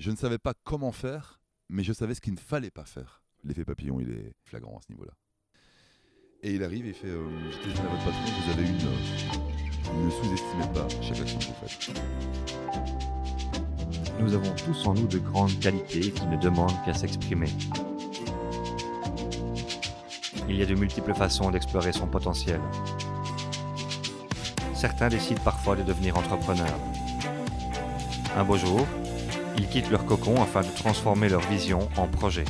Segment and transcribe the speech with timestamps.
[0.00, 3.22] Je ne savais pas comment faire, mais je savais ce qu'il ne fallait pas faire.
[3.44, 5.12] L'effet papillon, il est flagrant à ce niveau-là.
[6.42, 8.76] Et il arrive et il fait euh, J'étais à votre patron, vous avez une.
[8.80, 11.90] euh, ne sous-estimez pas chaque action que vous faites.
[14.20, 17.50] Nous avons tous en nous de grandes qualités qui ne demandent qu'à s'exprimer.
[20.48, 22.62] Il y a de multiples façons d'explorer son potentiel.
[24.74, 26.80] Certains décident parfois de devenir entrepreneurs.
[28.34, 28.86] Un beau jour,
[29.60, 32.46] ils quittent leur cocon afin de transformer leur vision en projet.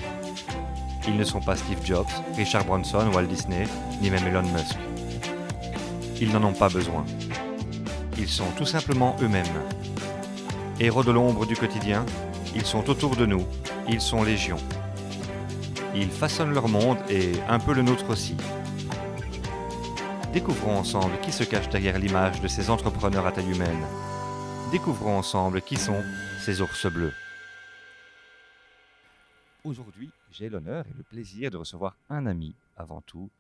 [1.08, 3.64] Ils ne sont pas Steve Jobs, Richard Branson, Walt Disney,
[4.00, 4.76] ni même Elon Musk.
[6.20, 7.04] Ils n'en ont pas besoin.
[8.16, 9.44] Ils sont tout simplement eux-mêmes.
[10.78, 12.06] Héros de l'ombre du quotidien,
[12.54, 13.44] ils sont autour de nous,
[13.88, 14.58] ils sont légion.
[15.96, 18.36] Ils façonnent leur monde et un peu le nôtre aussi.
[20.32, 23.84] Découvrons ensemble qui se cache derrière l'image de ces entrepreneurs à taille humaine.
[24.70, 26.04] Découvrons ensemble qui sont
[26.40, 27.12] ces ours bleus.
[29.64, 33.30] Aujourd'hui, j'ai l'honneur et le plaisir de recevoir un ami avant tout,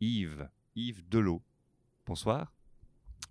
[0.00, 1.42] Yves, Yves Delot.
[2.06, 2.52] Bonsoir.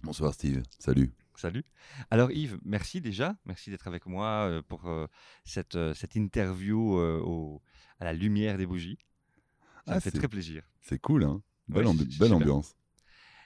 [0.04, 1.12] Bonsoir Steve, salut.
[1.36, 1.64] Salut.
[2.12, 5.08] Alors Yves, merci déjà, merci d'être avec moi euh, pour euh,
[5.44, 7.62] cette, euh, cette interview au-
[8.00, 9.00] à la lumière des bougies.
[9.86, 10.64] Ça Ah, me fait c'est- très plaisir.
[10.82, 12.34] C'est cool, hein Belle, Ouais, ambi- c'est belle super.
[12.36, 12.76] ambiance.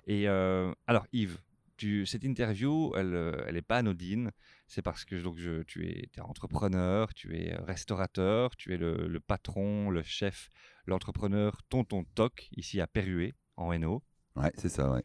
[0.07, 1.39] Et euh, alors Yves,
[1.77, 4.31] tu, cette interview, elle elle n'est pas anodine.
[4.67, 9.19] C'est parce que donc, je, tu es, entrepreneur, tu es restaurateur, tu es le, le
[9.21, 10.49] patron, le chef,
[10.85, 14.03] l'entrepreneur Tonton Toc, ici à Perruet, en Hainaut.
[14.35, 15.03] Ouais, c'est ça, ouais.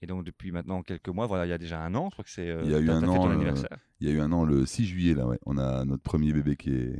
[0.00, 2.24] Et donc depuis maintenant quelques mois, voilà, il y a déjà un an, je crois
[2.24, 2.48] que c'est...
[2.48, 3.78] euh, Il y a eu un an, euh, anniversaire.
[4.00, 5.38] Il y a eu un an, le 6 juillet, là, ouais.
[5.46, 6.98] On a notre premier bébé qui est,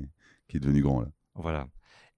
[0.49, 1.09] qui est devenu grand, là.
[1.35, 1.69] Voilà.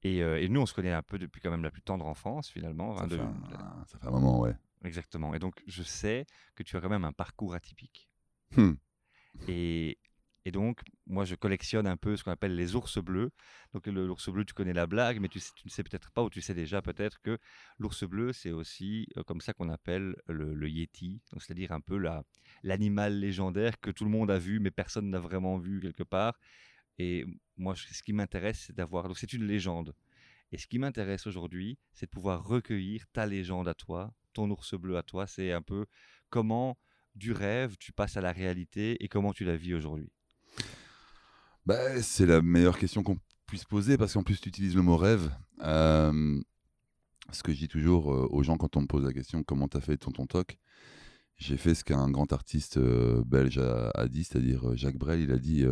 [0.03, 2.07] Et, euh, et nous, on se connaît un peu depuis quand même la plus tendre
[2.07, 2.97] enfance, finalement.
[2.97, 4.55] Ça, hein, fait de- un, ça fait un moment, ouais.
[4.85, 5.35] Exactement.
[5.35, 8.09] Et donc, je sais que tu as quand même un parcours atypique.
[8.57, 8.75] Hmm.
[9.49, 9.99] Et,
[10.53, 13.31] donc, moi, je collectionne un peu ce qu'on appelle les ours bleus.
[13.73, 16.41] Donc, l'ours bleu, tu connais la blague, mais tu, ne sais peut-être pas, ou tu
[16.41, 17.39] sais déjà peut-être que
[17.79, 21.21] l'ours bleu, c'est aussi euh, comme ça qu'on appelle le, le yeti.
[21.33, 22.23] Donc, c'est-à-dire un peu la-
[22.63, 26.39] l'animal légendaire que tout le monde a vu, mais personne n'a vraiment vu quelque part.
[26.99, 29.09] Et moi, ce qui m'intéresse, c'est d'avoir.
[29.09, 29.95] Donc, c'est une légende.
[30.53, 34.75] Et ce qui m'intéresse aujourd'hui, c'est de pouvoir recueillir ta légende à toi, ton ours
[34.75, 35.27] bleu à toi.
[35.27, 35.87] C'est un peu
[36.31, 36.79] comment
[37.17, 40.11] du rêve tu passes à la réalité et comment tu la vis aujourd'hui?
[41.65, 44.97] Bah, c'est la meilleure question qu'on puisse poser parce qu'en plus tu utilises le mot
[44.97, 45.31] rêve.
[47.33, 49.69] Ce que je dis toujours euh, aux gens quand on me pose la question comment
[49.69, 50.59] t'as fait ton ton toc,
[51.37, 55.21] j'ai fait ce qu'un grand artiste euh, belge a, a dit, c'est-à-dire euh, Jacques Brel,
[55.21, 55.65] il a dit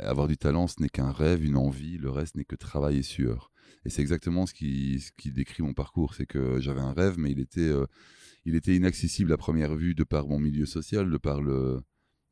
[0.00, 3.02] avoir du talent ce n'est qu'un rêve, une envie, le reste n'est que travail et
[3.02, 3.51] sueur.
[3.84, 7.18] Et c'est exactement ce qui, ce qui décrit mon parcours, c'est que j'avais un rêve
[7.18, 7.86] mais il était, euh,
[8.44, 11.80] il était inaccessible à première vue de par mon milieu social, de par le,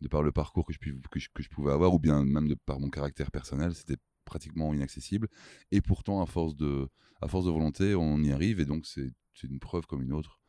[0.00, 2.80] de par le parcours que je, que, je, pouvais avoir, ou bien même de par
[2.80, 5.28] mon caractère personnel, c'était pratiquement inaccessible.
[5.70, 6.88] Et pourtant, à force de,
[7.20, 9.12] à force de volonté, on y arrive, et donc c'est
[9.42, 10.40] une preuve comme une autre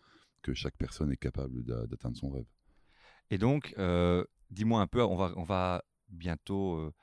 [0.41, 2.47] que chaque personne est capable d'a- d'atteindre son rêve.
[3.29, 6.93] Et donc, euh, dis-moi un peu, on va, on va bientôt euh,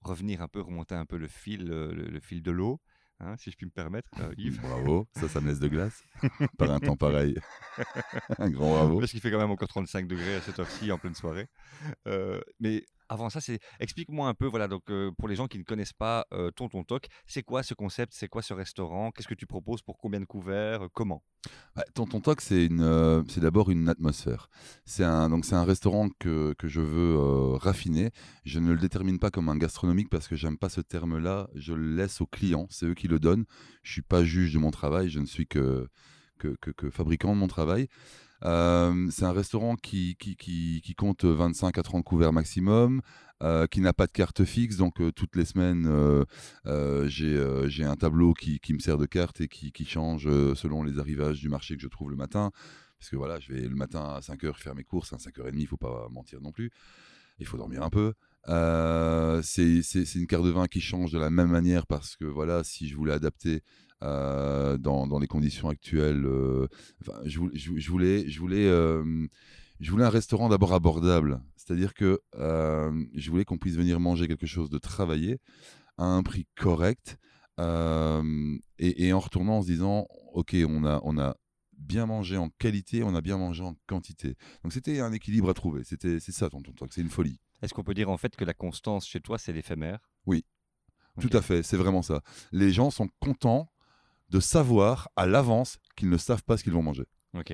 [0.00, 2.80] revenir un peu, remonter un peu le fil, le fil de l'eau,
[3.20, 4.60] hein, si je puis me permettre, euh, Yves.
[4.62, 6.02] Bravo, ça, ça me laisse de glace.
[6.58, 7.38] par un temps pareil.
[8.38, 9.00] un grand bravo.
[9.00, 11.46] Parce qu'il fait quand même encore 35 degrés à cette heure-ci en pleine soirée.
[12.06, 13.40] Euh, mais avant ça,
[13.80, 14.84] explique-moi un peu, voilà, donc
[15.18, 18.28] pour les gens qui ne connaissent pas euh, Tonton Toc, c'est quoi ce concept, c'est
[18.28, 21.22] quoi ce restaurant, qu'est-ce que tu proposes pour combien de couverts, comment?
[21.94, 24.48] Tonton Toc, c'est une, c'est d'abord une atmosphère.
[24.84, 27.16] C'est un, donc c'est un restaurant que, que je veux
[27.56, 28.10] raffiner.
[28.44, 31.48] Je ne le détermine pas comme un gastronomique parce que j'aime pas ce terme-là.
[31.54, 32.66] Je le laisse aux clients.
[32.70, 33.44] C'est eux qui le donnent.
[33.84, 35.08] Je suis pas juge de mon travail.
[35.08, 35.88] Je ne suis que,
[36.38, 37.88] que, que- que fabricant de mon travail.
[38.44, 43.00] Euh, c'est un restaurant qui, qui, qui, qui compte 25 à 30 couverts maximum,
[43.42, 45.88] euh, qui n'a pas de carte fixe, donc euh, toutes les semaines,
[47.08, 51.48] j'ai un tableau qui, me sert de carte et qui, change selon les arrivages du
[51.48, 52.50] marché que je trouve le matin.
[52.98, 55.66] Parce que voilà, je vais le matin à 5h faire mes courses, à 5h30, il
[55.66, 56.70] faut pas mentir non plus.
[57.38, 58.14] Il faut dormir un peu.
[59.42, 62.88] C'est une carte de vin qui change de la même manière parce que voilà, si
[62.88, 63.62] je voulais adapter
[64.02, 66.66] euh, dans, dans les conditions actuelles, euh,
[67.00, 69.26] enfin, je, voulais- je, je voulais, je voulais, euh,
[69.80, 71.40] je voulais un restaurant d'abord abordable.
[71.56, 75.38] C'est-à-dire que je voulais qu'on puisse venir manger quelque chose de travaillé
[75.98, 77.18] à un prix correct
[77.58, 81.36] et, et en retournant en se disant, ok, on a, on a
[81.76, 84.34] bien mangé en qualité, on a bien mangé en quantité.
[84.62, 85.84] Donc c'était un équilibre à trouver.
[85.84, 87.38] C'était, c'est ça, tonton Toc, c'est une folie.
[87.62, 89.98] Est-ce qu'on peut dire en fait que la constance chez toi, c'est l'éphémère?
[90.26, 90.44] Oui.
[91.20, 92.22] Tout à fait, c'est vraiment ça.
[92.52, 93.68] Les gens sont contents
[94.30, 97.04] de savoir à l'avance qu'ils ne savent pas ce qu'ils vont manger.
[97.34, 97.52] Ok.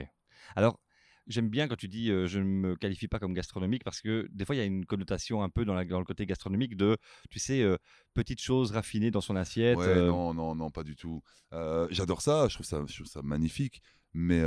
[0.57, 0.81] Alors,
[1.27, 4.45] j'aime bien quand tu dis je ne me qualifie pas comme gastronomique parce que des
[4.45, 6.99] fois il y a une connotation un peu dans, la, dans le côté gastronomique de,
[7.31, 7.65] tu sais,
[8.13, 9.79] petites choses raffinées dans son assiette.
[9.79, 11.23] non, non, non, pas du tout.
[11.91, 13.81] J'adore ça, je trouve ça, je trouve ça magnifique,
[14.13, 14.43] mais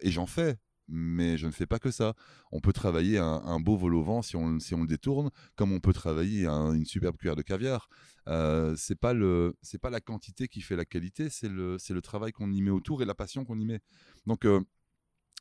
[0.00, 0.56] et j'en fais.
[0.88, 2.14] Mais je ne fais pas que ça.
[2.52, 5.72] On peut travailler un, beau vol au vent si on, si on le détourne, comme
[5.72, 7.88] on peut travailler une superbe cuillère de caviar.
[8.28, 11.94] Euh, c'est pas le, c'est pas la quantité qui fait la qualité, c'est le, c'est
[11.94, 13.80] le travail qu'on y met autour et la passion qu'on y met.
[14.26, 14.44] Donc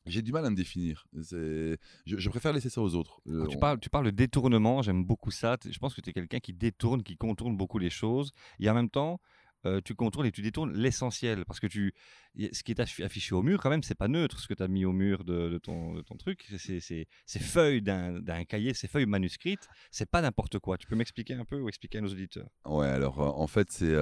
[0.06, 1.08] j'ai du mal à me définir.
[1.14, 1.76] Je,
[2.06, 3.22] je, préfère laisser ça aux autres.
[3.28, 5.58] Euh, tu, parles, tu parles de détournement, j'aime beaucoup ça.
[5.68, 8.32] Je pense que tu es quelqu'un qui détourne, qui contourne beaucoup les choses.
[8.60, 9.20] Et en même temps,
[9.66, 11.46] euh, tu contournes et tu détournes l'essentiel.
[11.46, 11.94] Parce que tu,
[12.38, 14.68] ce qui est affiché au mur, quand même, c'est pas neutre ce que tu as
[14.68, 16.46] mis au mur de, ton, truc.
[16.58, 20.78] C'est ces feuilles d'un cahier, ces feuilles manuscrites, c'est pas n'importe quoi.
[20.78, 22.50] Tu peux m'expliquer un peu ou expliquer à nos auditeurs?
[22.66, 23.96] Ouais, alors euh, en fait, c'est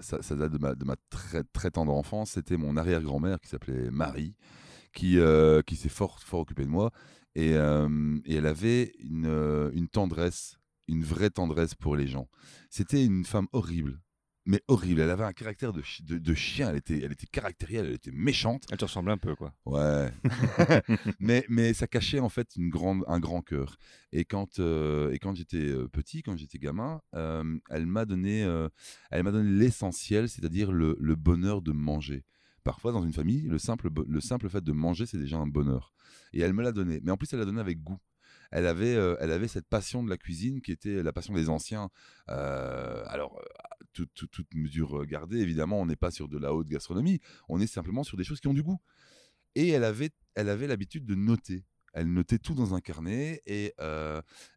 [0.00, 2.32] ça, date de ma, très, tendre enfance.
[2.32, 4.34] C'était mon arrière-grand-mère qui s'appelait Marie
[4.92, 6.90] qui, euh, qui s'est fort, occupée de moi.
[7.34, 8.92] Et, euh, elle avait
[9.24, 10.58] euh, une, tendresse,
[10.88, 12.28] une vraie tendresse pour les gens.
[12.70, 14.00] C'était une femme horrible,
[14.46, 15.00] mais horrible.
[15.00, 16.70] Elle avait un caractère de, de, chien.
[16.70, 18.64] Elle était, elle était caractérielle, elle était méchante.
[18.70, 19.52] Elle te ressemblait un peu, quoi.
[19.66, 20.10] Ouais.
[21.20, 23.76] mais, mais ça cachait en fait une grande, un grand cœur.
[24.12, 28.40] Et quand, et quand j'étais petit, quand j'étais gamin, elle m'a donné,
[29.10, 32.24] elle m'a donné l'essentiel, c'est-à-dire le, le bonheur de manger
[32.64, 35.92] parfois dans une famille, le simple, le simple fait de manger, c'est déjà un bonheur.
[36.32, 37.00] Et elle me l'a donné.
[37.02, 37.98] Mais en plus, elle l'a donné avec goût.
[38.50, 41.88] Elle avait, elle avait cette passion de la cuisine qui était la passion des anciens.
[42.26, 43.40] Alors,
[43.92, 47.66] toute, toute, mesure gardée, évidemment, on n'est pas sur de la haute gastronomie, on est
[47.66, 48.80] simplement sur des choses qui ont du goût.
[49.54, 53.74] Et elle avait, elle avait l'habitude de noter elle notait tout dans un carnet et,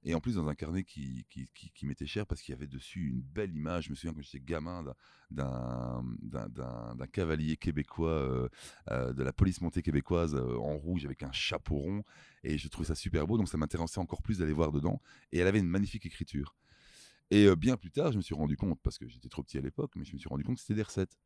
[0.03, 2.68] et en plus dans un carnet qui, qui, qui, m'était cher parce qu'il y avait
[2.68, 3.85] dessus une belle image.
[3.85, 4.83] Je me souviens quand j'étais gamin
[5.31, 8.50] d'un cavalier québécois
[8.89, 12.03] de la police montée québécoise en rouge avec un chapeau rond
[12.44, 15.01] et je trouvais ça super beau donc ça m'intéressait encore plus d'aller voir dedans
[15.31, 16.56] et elle avait une magnifique écriture.
[17.31, 19.62] Et bien plus tard, je me suis rendu compte, parce que j'étais trop petit à
[19.62, 21.18] l'époque, mais je me suis rendu compte que c'était des recettes.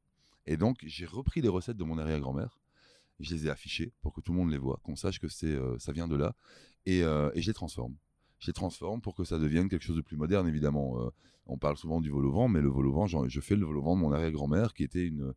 [0.46, 2.62] Et donc, j'ai repris les recettes de mon arrière-grand-mère
[3.20, 5.48] je les ai affichés pour que tout le monde les voit, qu'on sache que c'est,
[5.48, 6.36] euh, ça vient de là,
[6.86, 7.96] et, euh, et, je les transforme.
[8.40, 11.02] Je les transforme pour que ça devienne quelque chose de plus moderne, évidemment.
[11.02, 11.10] Euh,
[11.48, 13.66] on parle souvent du vol au vent, mais le vol au vent, je fais le
[13.66, 15.34] vol au vent de mon arrière-grand-mère, qui était une,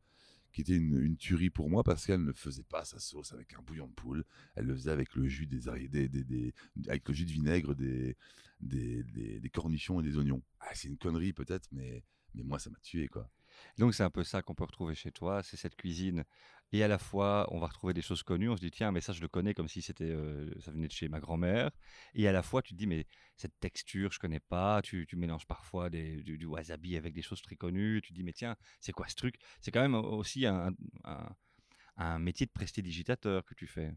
[0.53, 3.63] qui était une, tuerie pour moi parce qu'elle ne faisait pas sa sauce avec un
[3.63, 4.25] bouillon de poule,
[4.57, 5.69] elle le faisait avec le jus des,
[6.89, 8.17] avec le jus de vinaigre des,
[8.61, 10.43] des, des cornichons et des oignons.
[10.61, 12.03] Ah, c'est une connerie peut-être, mais,
[12.35, 13.31] mais moi ça m'a tué quoi.
[13.79, 16.25] Donc c'est un peu ça qu'on peut retrouver chez toi, c'est cette cuisine.
[16.73, 19.01] Et à la fois, on va retrouver des choses connues, on se dit tiens, mais
[19.01, 20.15] ça je le connais comme si c'était,
[20.61, 21.71] ça venait de chez ma grand-mère.
[22.15, 24.81] Et à la fois, tu te dis mais cette texture je connais pas.
[24.83, 28.01] Tu, mélanges parfois du, wasabi avec des choses très connues.
[28.03, 29.37] Tu te dis mais tiens, c'est quoi ce truc?
[29.61, 30.75] C'est quand même aussi un,
[32.19, 33.93] métier de prestidigitateur que tu fais.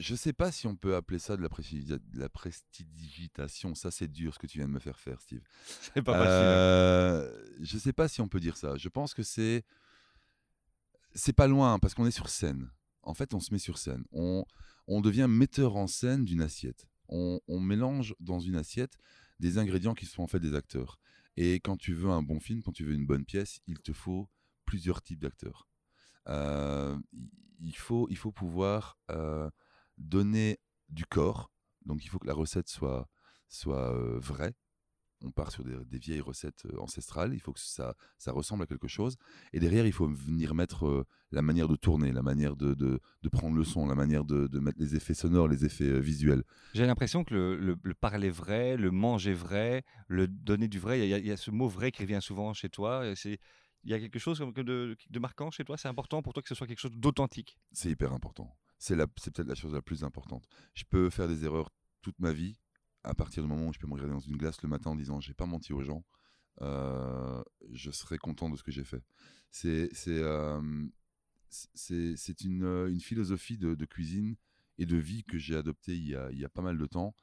[0.00, 3.74] Je sais pas si on peut appeler ça de la, de la prestidigitation.
[3.74, 5.42] Ça, c'est dur ce que tu viens de me faire faire, Steve.
[5.94, 6.30] C'est pas facile.
[6.30, 6.50] Hein.
[6.50, 8.76] Euh, je sais pas si on peut dire ça.
[8.76, 9.64] Je pense que c'est.
[11.14, 12.70] C'est pas loin, parce qu'on est sur scène.
[13.02, 14.04] En fait, on se met sur scène.
[14.12, 14.44] On,
[14.86, 16.86] on devient metteur en scène d'une assiette.
[17.08, 18.96] On, on, mélange dans une assiette
[19.40, 21.00] des ingrédients qui sont en fait des acteurs.
[21.36, 23.92] Et quand tu veux un bon film, quand tu veux une bonne pièce, il te
[23.92, 24.28] faut
[24.64, 25.68] plusieurs types d'acteurs.
[26.28, 26.96] Euh,
[27.58, 28.98] il, faut, il faut pouvoir.
[29.10, 29.50] Euh,
[30.00, 30.58] donner
[30.88, 31.50] du corps.
[31.84, 33.08] Donc il faut que la recette soit,
[33.48, 34.54] soit euh, vraie.
[35.22, 37.34] On part sur des, vieilles recettes euh, ancestrales.
[37.34, 39.16] Il faut que ça, ça ressemble à quelque chose.
[39.52, 43.28] Et derrière, il faut venir mettre euh, la manière de tourner, la manière de, de,
[43.30, 46.42] prendre le son, la manière de, mettre les effets sonores, les effets visuels.
[46.72, 51.04] J'ai l'impression que le, le, parler vrai, le manger vrai, le donner du vrai, il
[51.04, 53.14] y, y, a ce mot vrai qui revient souvent chez toi.
[53.14, 53.38] C'est
[53.84, 55.76] il y a quelque chose de, de marquant chez toi?
[55.76, 57.58] C'est important pour toi que ce soit quelque chose d'authentique?
[57.72, 60.48] C'est hyper important c'est peut-être la chose la plus importante.
[60.74, 61.70] Je peux faire des erreurs
[62.00, 62.58] toute ma vie.
[63.04, 64.96] À partir du moment où je peux me regarder dans une glace le matin en
[64.96, 66.04] disant j'ai pas menti aux gens,
[66.62, 69.04] euh, je serai content de ce que j'ai fait.
[69.50, 74.36] C'est euh, une, euh, une, philosophie de, cuisine
[74.78, 76.86] et de vie que j'ai adoptée il y, a, il y, a, pas mal de
[76.86, 77.14] temps,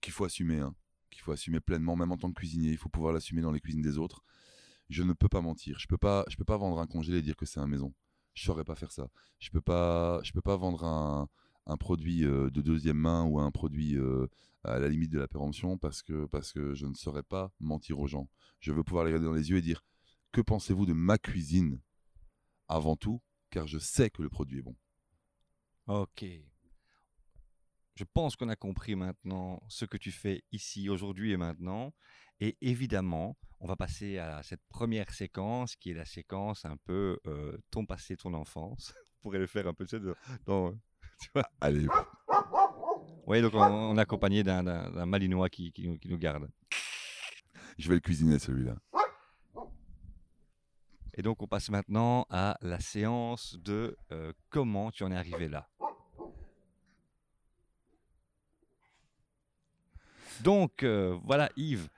[0.00, 0.74] qu'il faut assumer, hein,
[1.10, 2.70] qu'il faut assumer pleinement, même en tant que cuisinier.
[2.70, 4.24] Il faut pouvoir l'assumer dans les cuisines des autres.
[4.88, 5.78] Je ne peux pas mentir.
[5.78, 7.92] Je peux peux pas vendre un congelé et dire que c'est un maison
[8.40, 9.06] je saurais pas faire ça.
[9.38, 11.28] Je peux pas, je peux pas vendre un,
[11.66, 14.26] un produit euh, de deuxième main ou un produit euh,
[14.64, 17.98] à la limite de la péremption parce que, parce que je ne saurais pas mentir
[17.98, 18.30] aux gens.
[18.60, 19.84] Je veux pouvoir les regarder dans les yeux et dire
[20.32, 21.80] que pensez-vous de ma cuisine
[22.66, 23.20] avant tout,
[23.50, 24.76] car je sais que le produit est bon.
[25.86, 26.24] Ok.
[27.94, 31.92] Je pense qu'on a compris maintenant ce que tu fais ici, aujourd'hui et maintenant.
[32.38, 37.18] Et évidemment, on va passer à cette première séquence qui est la séquence un peu
[37.26, 38.94] euh, ton passé, ton enfance.
[39.20, 40.04] pourrait le faire un peu, tu sais,
[40.46, 40.74] dans,
[41.60, 41.86] Allez.
[43.26, 46.48] Oui, donc on, est accompagné d'un malinois qui, qui, nous, garde.
[47.78, 48.76] Je vais le cuisiner celui-là.
[51.14, 55.48] Et donc on passe maintenant à la séance de euh, comment tu en es arrivé
[55.48, 55.68] là.
[60.42, 61.88] Donc euh, voilà Yves,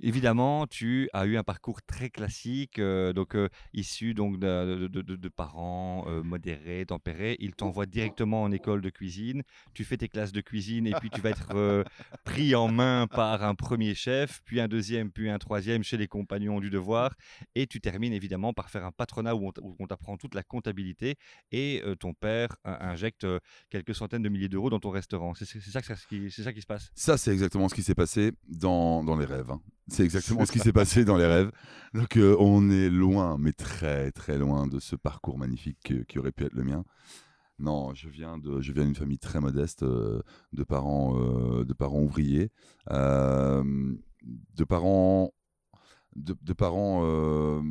[0.00, 6.04] Évidemment, tu as eu un parcours très classique, euh, donc euh, issu donc de, parents
[6.06, 7.36] euh, modérés, tempérés.
[7.40, 9.42] Ils t'envoient directement en école de cuisine.
[9.74, 11.84] Tu fais tes classes de cuisine et puis tu vas être
[12.24, 16.06] pris en main par un premier chef, puis un deuxième, puis un troisième chez les
[16.06, 17.14] compagnons du devoir.
[17.56, 21.16] Et tu termines évidemment par faire un patronat où on t'apprend toute la comptabilité
[21.50, 23.26] et ton père injecte
[23.68, 25.34] quelques centaines de milliers d'euros dans ton restaurant.
[25.34, 26.90] C'est ça, ça, qui, ça qui se passe?
[26.94, 29.50] Ça, c'est exactement ce qui s'est passé dans, dans les rêves.
[29.50, 29.60] Hein.
[29.88, 31.50] C'est exactement ce qui s'est passé dans les rêves.
[31.94, 36.32] Donc euh, on est loin, mais très très loin de ce parcours magnifique qui aurait
[36.32, 36.84] pu être le mien.
[37.58, 41.72] Non, je viens de, je viens d'une famille très modeste, euh, de parents, euh, de
[41.72, 42.52] parents ouvriers,
[42.88, 45.32] de parents,
[46.14, 47.62] de, parents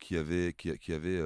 [0.00, 1.22] qui avaient, qui, qui avaient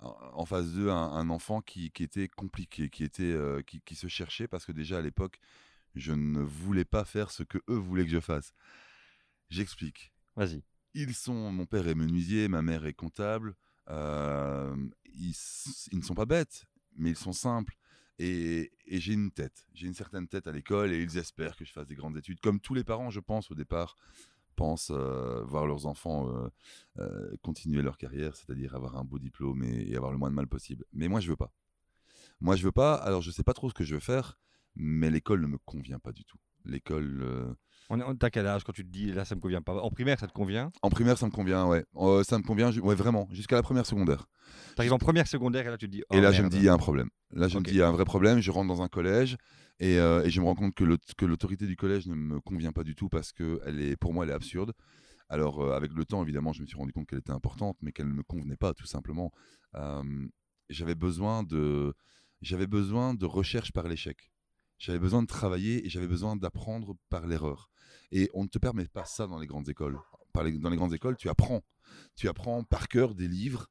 [0.00, 4.48] en face d'eux un, enfant qui, qui, était compliqué, qui était, qui, qui se cherchait
[4.48, 5.40] parce que déjà à l'époque,
[5.94, 8.54] je ne voulais pas faire ce que eux voulaient que je fasse.
[9.52, 10.14] J'explique.
[10.34, 10.62] Vas-y.
[10.94, 13.54] Ils sont, mon père est menuisier, ma mère est comptable.
[13.90, 15.34] Euh, ils,
[15.92, 16.64] ne sont pas bêtes,
[16.96, 17.76] mais ils sont simples.
[18.18, 21.72] Et, j'ai une tête, j'ai une certaine tête à l'école et ils espèrent que je
[21.72, 22.40] fasse des grandes études.
[22.40, 23.98] Comme tous les parents, je pense, au départ,
[24.56, 26.32] pensent euh, voir leurs enfants
[26.98, 30.46] euh, continuer leur carrière, c'est-à-dire avoir un beau diplôme et, avoir le moins de mal
[30.46, 30.86] possible.
[30.94, 31.52] Mais moi, je veux pas.
[32.40, 32.94] Moi, je veux pas.
[32.94, 34.38] Alors, je sais pas trop ce que je veux faire,
[34.76, 36.38] mais l'école ne me convient pas du tout.
[36.64, 37.54] L'école,
[38.18, 39.74] T'as quel âge quand tu te dis là ça me convient pas?
[39.74, 40.72] En primaire ça te convient?
[40.82, 41.84] En primaire ça me convient, ouais.
[41.96, 44.26] Euh, ça me convient, ouais, vraiment, jusqu'à la première secondaire.
[44.76, 46.02] T'arrives en première secondaire et là tu te dis.
[46.12, 47.08] et là oh, je me dis il y a un problème.
[47.32, 48.40] Là je me dis il y a un vrai problème.
[48.40, 49.36] Je rentre dans un collège
[49.78, 52.94] et, euh, je me rends compte que l'autorité du collège ne me convient pas du
[52.94, 54.72] tout parce que elle est, pour moi elle est absurde.
[55.28, 57.92] Alors euh, avec le temps évidemment je me suis rendu compte qu'elle était importante mais
[57.92, 59.32] qu'elle ne me convenait pas tout simplement.
[60.70, 61.94] j'avais besoin de
[62.40, 64.30] j'avais besoin de recherche par l'échec.
[64.78, 67.70] J'avais besoin de travailler et j'avais besoin d'apprendre par l'erreur.
[68.12, 69.98] Et on ne te permet pas ça dans les grandes écoles.
[70.34, 71.62] dans les grandes écoles, tu apprends.
[72.14, 73.68] Tu apprends par cœur des livres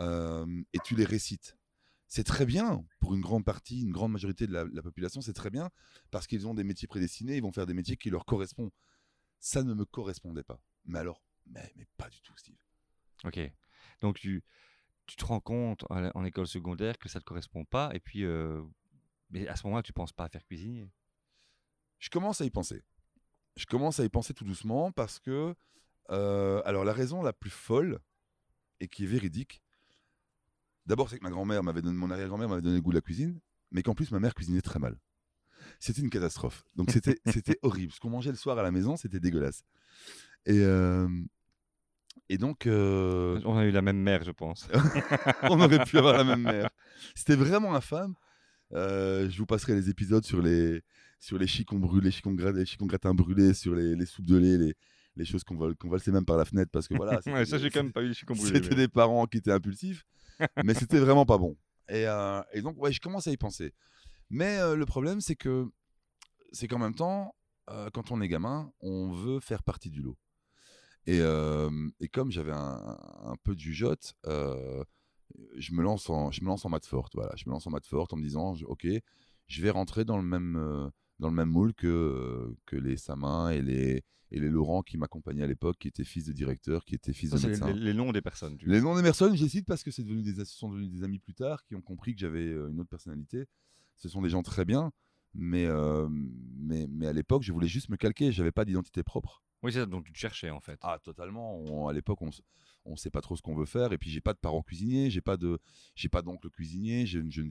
[0.00, 1.56] euh, et tu les récites.
[2.08, 5.50] C'est très bien pour une grande partie, une grande majorité de la, population, c'est très
[5.50, 5.70] bien
[6.10, 8.72] parce qu'ils ont des métiers prédestinés, ils vont faire des métiers qui leur correspondent.
[9.38, 10.60] Ça ne me correspondait pas.
[10.84, 12.58] Mais alors, mais, mais pas du tout, Steve.
[13.24, 13.40] Ok.
[14.00, 14.42] Donc tu,
[15.06, 18.24] tu te rends compte en, école secondaire que ça ne te correspond pas, et puis,
[18.24, 18.62] euh,
[19.30, 20.90] mais à ce moment-là, tu penses pas à faire cuisinier?
[21.98, 22.82] Je commence à y penser
[23.56, 25.54] je commence à y penser tout doucement parce que,
[26.10, 27.98] euh, alors la raison la plus folle
[28.80, 29.62] et qui est véridique,
[30.86, 33.02] d'abord c'est que ma grand-mère m'avait donné, mon arrière-grand-mère m'avait donné le goût de la
[33.02, 33.38] cuisine,
[33.70, 34.98] mais qu'en plus ma mère cuisinait très mal.
[35.78, 36.64] C'était une catastrophe.
[36.76, 37.92] Donc c'était, c'était horrible.
[37.92, 39.62] Ce qu'on mangeait le soir à la maison, c'était dégueulasse.
[40.44, 41.08] Et, euh,
[42.28, 42.66] et donc.
[42.66, 44.66] Euh, On a eu la même mère, je pense.
[45.44, 46.68] On aurait pu avoir la même mère.
[47.14, 48.14] C'était vraiment infâme.
[48.72, 50.82] je vous passerai les épisodes sur les,
[51.22, 54.36] sur les chicons brûlés, les chicons, les chicons gratins brûlés, sur les, les soupes de
[54.36, 54.74] lait, les,
[55.14, 57.20] les choses qu'on va, qu'on va même par la fenêtre parce que voilà.
[57.26, 58.60] ouais, ça, j'ai quand même pas eu les chicons brûlés.
[58.60, 60.04] C'était des parents qui étaient impulsifs,
[60.64, 61.56] mais c'était vraiment pas bon.
[61.88, 63.72] Et, euh, et, donc, ouais, je commence à y penser.
[64.30, 65.70] Mais euh, le problème, c'est que
[66.50, 67.36] c'est qu'en même temps,
[67.70, 70.18] euh, quand on est gamin, on veut faire partie du lot.
[71.06, 71.20] Et,
[72.00, 76.64] et comme j'avais un, un, peu de jugeote, je me lance en, je me lance
[76.64, 77.14] en maths forte.
[77.14, 78.86] Voilà, je me lance en maths forte en me disant, ok,
[79.46, 83.50] je vais rentrer dans le même dans le même moule que, euh, que les Samin
[83.50, 86.94] et les, et les Laurent qui m'accompagnaient à l'époque, qui étaient fils de directeur, qui
[86.94, 87.72] étaient fils de médecin.
[87.72, 88.58] Les, les, noms des personnes.
[88.62, 91.18] Les noms des personnes, j'hésite parce que c'est devenu des, ce sont devenus des amis
[91.18, 93.46] plus tard qui ont compris que j'avais euh, une autre personnalité.
[93.96, 94.92] Ce sont des gens très bien,
[95.32, 99.42] mais, euh, mais, mais à l'époque, je voulais juste me calquer, j'avais pas d'identité propre.
[99.62, 100.78] Oui, c'est ça, donc tu te cherchais en fait.
[100.82, 101.88] Ah, totalement.
[101.88, 104.34] à l'époque, on ne sait pas trop ce qu'on veut faire, et puis j'ai pas
[104.34, 105.60] de parents cuisiniers, j'ai pas de,
[105.94, 107.42] j'ai pas d'oncle cuisinier, je, je,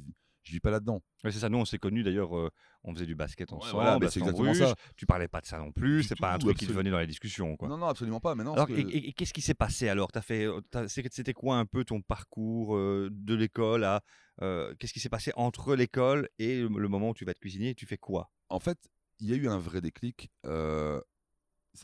[0.44, 1.02] je vis pas là-dedans.
[1.24, 1.50] c'est ça.
[1.50, 2.36] Nous, on s'est connus d'ailleurs.
[2.38, 2.50] Euh,
[2.84, 4.10] on faisait du basket ensemble.
[4.10, 4.76] c'est exactement ça.
[4.96, 6.04] Tu parlais pas de ça non plus.
[6.04, 7.56] C'est pas un truc qui venait dans les discussions.
[7.58, 7.68] Quoi.
[7.68, 8.36] Non, non, absolument pas.
[8.36, 10.10] Mais non, alors, et, qu'est-ce qui s'est passé alors?
[10.16, 10.46] As fait.
[10.46, 14.02] Euh, c'était quoi un peu ton parcours euh, de l'école à
[14.40, 17.76] Qu'est-ce qui s'est passé entre l'école et le, moment où tu vas te cuisiner?
[17.76, 18.32] Tu fais quoi?
[18.50, 18.80] En fait,
[19.20, 20.32] il y a eu un vrai déclic.
[20.44, 21.02] ça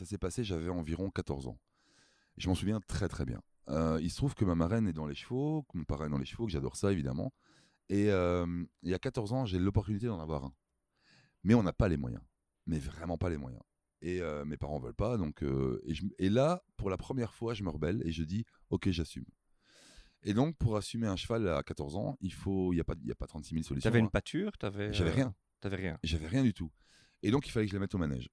[0.04, 0.42] s'est passé.
[0.42, 1.58] J'avais environ 14 ans.
[2.36, 3.40] Je m'en souviens très très bien.
[4.00, 6.18] il se trouve que ma marraine est dans les chevaux, que mon parrain est dans
[6.18, 7.32] les chevaux, que j'adore ça évidemment.
[7.88, 10.54] Et il y a 14 ans, j'ai l'opportunité d'en avoir un.
[11.44, 12.22] Mais on n'a pas les moyens.
[12.66, 13.62] Mais vraiment pas les moyens.
[14.02, 15.16] Et mes parents veulent pas.
[15.16, 15.42] Donc,
[16.18, 19.24] et, là, pour la première fois, je me rebelle et je dis Ok, j'assume.
[20.22, 22.94] Et donc, pour assumer un cheval à 14 ans, il faut, il n'y a, pas-
[23.00, 23.88] il y a pas 36 000 solutions.
[23.88, 24.10] T'avais une hein.
[24.12, 24.52] pâture
[24.92, 25.34] J'avais euh, rien.
[25.60, 25.98] T'avais rien.
[26.02, 26.70] J'avais rien du tout.
[27.22, 28.28] Et donc, il fallait que je la mette au manège.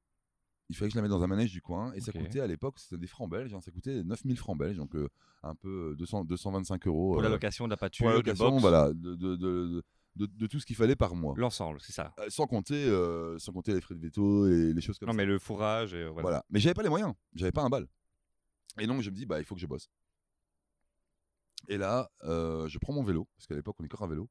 [0.70, 1.94] Il fallait que je la mette dans un manège du coin.
[1.94, 4.78] Et ça coûtait à l'époque, c'était des francs belges, hein, ça coûtait 9000 francs belges,
[4.78, 5.08] donc euh,
[5.44, 7.14] un peu euh, 200, 225 euros.
[7.14, 9.84] Pour la euh, location de la pâture, pour la location, box, voilà, de, de, de-
[10.16, 11.34] de- tout ce qu'il fallait par mois.
[11.38, 12.14] l'ensemble, c'est ça.
[12.20, 15.14] Euh, sans, compter, euh, sans compter les frais de veto et les choses comme Non,
[15.14, 15.18] ça.
[15.18, 16.22] mais le fourrage, et, euh, voilà.
[16.22, 16.46] Voilà.
[16.50, 17.86] Mais j'avais pas les moyens, j'avais pas un bal.
[18.80, 19.90] Et donc je me dis, bah, il faut que je bosse.
[21.68, 24.30] Et là, euh, je prends mon vélo, parce qu'à l'époque on est encore à vélo.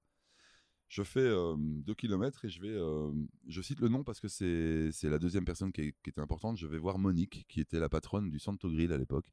[0.95, 2.69] Je fais 2 km et je vais.
[2.69, 3.11] euh,
[3.49, 6.21] je cite le nom parce que c'est c'est la deuxième personne qui, est- qui était
[6.21, 6.57] importante.
[6.57, 9.27] Je vais voir Monique, qui était la patronne du Santo Grill à l'époque.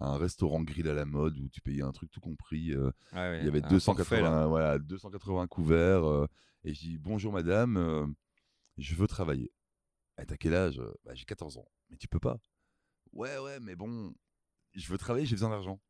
[0.00, 2.72] Un restaurant grill à la mode où tu payais un truc tout compris.
[2.72, 4.46] euh, ouais, il y avait un 280, forfait, là.
[4.46, 6.04] voilà, 280 couverts.
[6.08, 6.26] euh,
[6.64, 8.06] et je dis Bonjour madame, euh,
[8.78, 9.52] je veux travailler.
[10.18, 11.68] Eh, T'as quel âge Bah, J'ai 14 ans.
[11.90, 12.40] Mais tu peux pas.
[13.12, 14.14] Ouais, ouais, mais bon,
[14.72, 15.82] je veux travailler, j'ai besoin d'argent.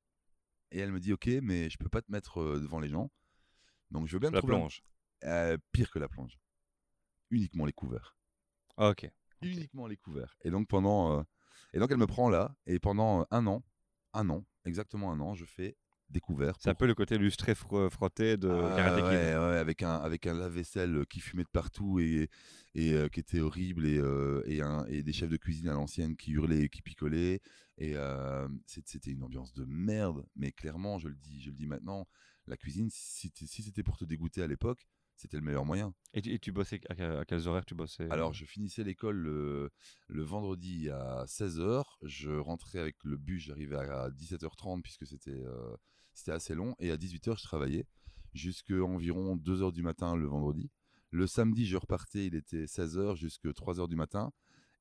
[0.73, 3.13] Et elle me dit Ok, mais je peux pas te mettre euh, devant les gens.
[3.93, 4.83] Donc je veux bien te La trouver un- plonge.
[5.25, 6.39] Euh, pire que la plonge.
[7.31, 8.17] Uniquement les couverts.
[8.77, 9.11] Ah, ok.
[9.43, 10.37] Uniquement les couverts.
[10.43, 11.19] Et donc pendant.
[11.19, 11.23] euh,
[11.73, 13.65] Et donc elle me prend là, et pendant euh, un an,
[14.13, 15.77] un an, exactement un an, je fais
[16.11, 16.57] des couverts.
[16.61, 19.09] C'est un peu le côté lustré fro- frotté de Ah, Karate Kid.
[19.09, 22.29] ouais, ouais, avec un avec un lave-vaisselle qui fumait de partout et
[22.75, 25.73] et euh, qui était horrible et euh, et, un- et des chefs de cuisine à
[25.73, 27.41] l'ancienne qui hurlaient et qui picolaient
[27.79, 31.67] et euh, c'était une ambiance de merde mais clairement je le dis je le dis
[31.67, 32.07] maintenant
[32.47, 35.95] la cuisine si c'était pour te dégoûter à l'époque c'était le meilleur moyen.
[36.13, 38.09] Et, tu, et tu bossais à, à quels horaires tu bossais?
[38.11, 39.71] Alors je finissais l'école le,
[40.09, 45.77] le vendredi à 16h je rentrais avec le bus j'arrivais à 17h30 puisque c'était euh,
[46.15, 46.75] c'était assez long.
[46.79, 47.87] Et à 18h je travaillais
[48.33, 50.71] jusqu'à environ 2h du matin le vendredi.
[51.11, 54.33] Le samedi je repartais il était 16h jusqu'à 3h du matin.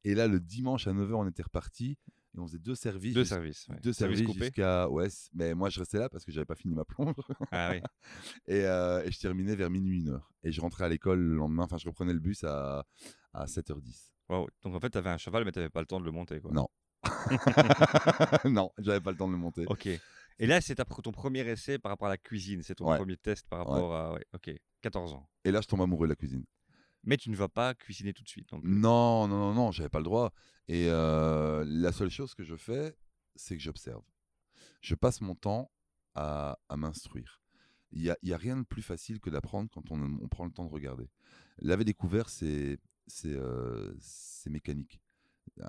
[0.03, 1.97] Et là le dimanche à 9h on était reparti
[2.35, 3.67] et on faisait deux services Deux services.
[3.69, 3.79] ouais.
[3.81, 4.45] deux Service services coupé.
[4.45, 7.13] jusqu'à ouais mais moi je restais là parce que j'avais pas fini ma plonge
[7.51, 7.81] Ah oui.
[8.47, 11.35] et, euh, et je terminais vers minuit une heure et je rentrais à l'école le
[11.35, 12.85] lendemain enfin je reprenais le bus à,
[13.33, 14.47] à 7h10 Wow.
[14.63, 16.11] Donc en fait, tu avais un cheval, mais tu n'avais pas le temps de le
[16.11, 16.39] monter.
[16.39, 16.51] Quoi.
[16.53, 16.69] Non.
[18.45, 19.65] non, j'avais pas le temps de le monter.
[19.67, 19.87] Ok.
[20.39, 22.61] Et là, c'est ton premier essai par rapport à la cuisine.
[22.63, 22.97] C'est ton Ouais.
[22.97, 23.73] premier test par Ouais.
[23.73, 24.17] rapport à.
[24.33, 24.49] Ok.
[24.81, 25.29] 14 ans.
[25.43, 26.45] Et là, je tombe amoureux de la cuisine.
[27.03, 28.51] Mais tu ne vas pas cuisiner tout de suite.
[28.51, 28.69] non plus.
[28.69, 30.33] Non, non, non, non, j'avais pas le droit.
[30.67, 32.95] Et euh, la seule chose que je fais,
[33.35, 34.03] c'est que j'observe.
[34.81, 35.71] Je passe mon temps
[36.15, 37.41] à, à m'instruire.
[37.91, 40.45] Il n'y a, y a rien de plus facile que d'apprendre quand on, on prend
[40.45, 41.09] le temps de regarder.
[41.59, 42.79] Laver des couverts, c'est
[43.25, 43.93] euh,
[44.47, 44.99] mécanique.
[45.61, 45.67] Euh,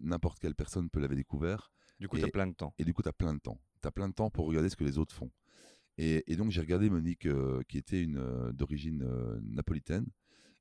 [0.00, 1.70] N'importe quelle personne peut laver des couverts.
[2.00, 2.72] Du coup, tu as plein de temps.
[2.78, 3.60] Et du coup, tu as plein de temps.
[3.82, 5.30] Tu as plein de temps pour regarder ce que les autres font.
[5.98, 9.04] Et, et donc, j'ai regardé Monique, euh, qui était une euh, d'origine
[9.42, 10.06] napolitaine,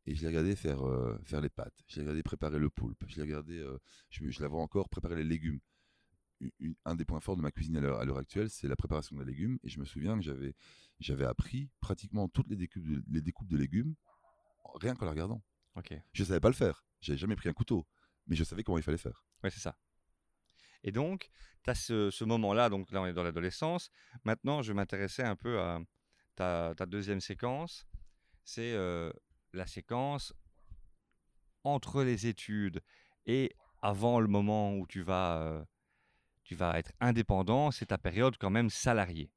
[0.08, 1.84] et je l'ai regardé faire, euh, faire les pâtes.
[1.88, 3.04] Je l'ai regardé préparer le poulpe.
[3.08, 3.78] Je l'ai regardé, euh,
[4.10, 5.60] je, je la vois encore préparer les légumes.
[6.60, 9.26] Une- un des points forts de ma cuisine à l'heure actuelle, c'est la préparation des
[9.26, 9.58] légumes.
[9.64, 10.56] Et je me souviens que j'avais
[11.00, 13.96] j'avais appris pratiquement toutes les découpes, de, les découpes de légumes
[14.76, 15.44] rien qu'en la regardant.
[15.76, 15.94] Ok.
[16.14, 16.84] Je savais pas le faire.
[17.02, 17.88] J'avais jamais pris un couteau,
[18.28, 19.26] mais je savais comment il fallait faire.
[19.44, 19.78] Ouais, c'est ça.
[20.84, 21.30] Et donc,
[21.64, 23.90] tu as ce, ce moment-là, donc là on est dans l'adolescence.
[24.24, 25.80] Maintenant, je m'intéressais un peu à
[26.36, 27.88] ta, ta deuxième séquence.
[28.44, 29.12] C'est euh,
[29.54, 30.34] la séquence
[31.64, 32.82] entre les études
[33.26, 35.64] et avant le moment où tu vas, euh,
[36.44, 39.32] tu vas être indépendant, c'est ta période quand même salariée.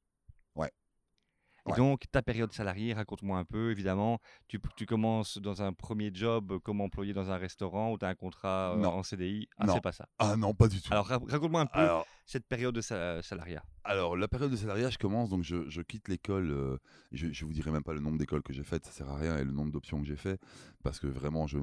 [1.67, 1.77] Et Ouais.
[1.77, 4.19] donc, ta période salariée, raconte-moi un peu, évidemment.
[4.47, 8.07] Tu, tu commences dans un premier job comme employé dans un restaurant où tu as
[8.07, 8.89] un contrat euh, Non.
[8.93, 9.47] en CDI.
[9.59, 9.75] Ah, Non.
[9.75, 10.07] c'est pas ça.
[10.17, 10.91] Ah non, pas du tout.
[10.91, 13.63] Alors, ra- raconte-moi un peu Alors, cette période de sa- salariat.
[13.83, 16.49] Alors, la période de salariat, je commence, donc je, je quitte l'école.
[16.49, 16.77] euh,
[17.11, 19.17] je, je vous dirai même pas le nombre d'écoles que j'ai faites, ça sert à
[19.17, 20.39] rien, et le nombre d'options que j'ai fait,
[20.83, 21.59] parce que vraiment, je,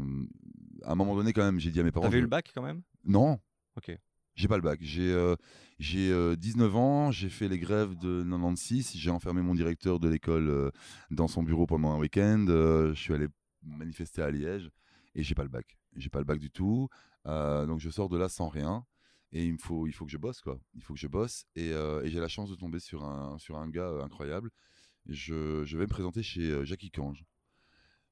[0.84, 2.06] à un moment donné, quand même, j'ai dit à mes parents.
[2.06, 2.82] T'avais eu le bac quand même?
[3.04, 3.40] Non.
[3.76, 3.90] Ok.
[4.38, 4.79] J'ai pas le bac.
[4.81, 5.35] J'ai euh,
[5.81, 10.09] j'ai, euh, 19 ans, j'ai fait les grèves de 96, j'ai enfermé mon directeur de
[10.09, 10.70] l'école euh,
[11.11, 13.27] dans son bureau pendant un week-end, euh, je suis allé
[13.64, 14.70] manifester à Liège
[15.16, 15.77] et j'ai pas le bac.
[15.96, 16.88] J'ai pas le bac du tout,
[17.24, 18.85] donc je sors de là sans rien
[19.33, 20.61] et il faut, il faut que je bosse quoi.
[20.74, 21.72] Il faut que je bosse et,
[22.05, 24.51] j'ai la chance de tomber sur un, sur un gars incroyable.
[25.07, 27.24] Je, je vais me présenter chez Jackie Cange.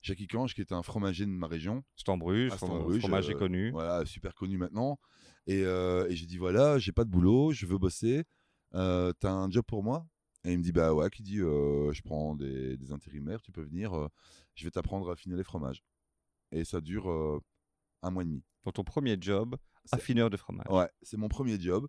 [0.06, 1.82] Jackie Cange qui est un fromager de ma région.
[1.96, 3.70] Stambruge, Ah, Stambruge, fromage est euh, connu.
[3.72, 5.00] Voilà, super connu maintenant.
[5.48, 8.24] Et, euh, et j'ai dit voilà, j'ai pas de boulot, je veux bosser.
[8.74, 10.06] Euh, T'as un job pour moi?
[10.44, 13.50] Et il me dit bah ouais, qui dit euh, je prends des, des intérimaires, tu
[13.50, 14.08] peux venir,
[14.54, 15.82] je vais t'apprendre à affiner les fromages.
[16.52, 17.08] Et ça dure
[18.02, 18.44] un mois et demi.
[18.64, 19.56] Dans ton premier job,
[19.90, 20.66] affineur de fromage.
[20.70, 21.88] Ouais, c'est mon premier job.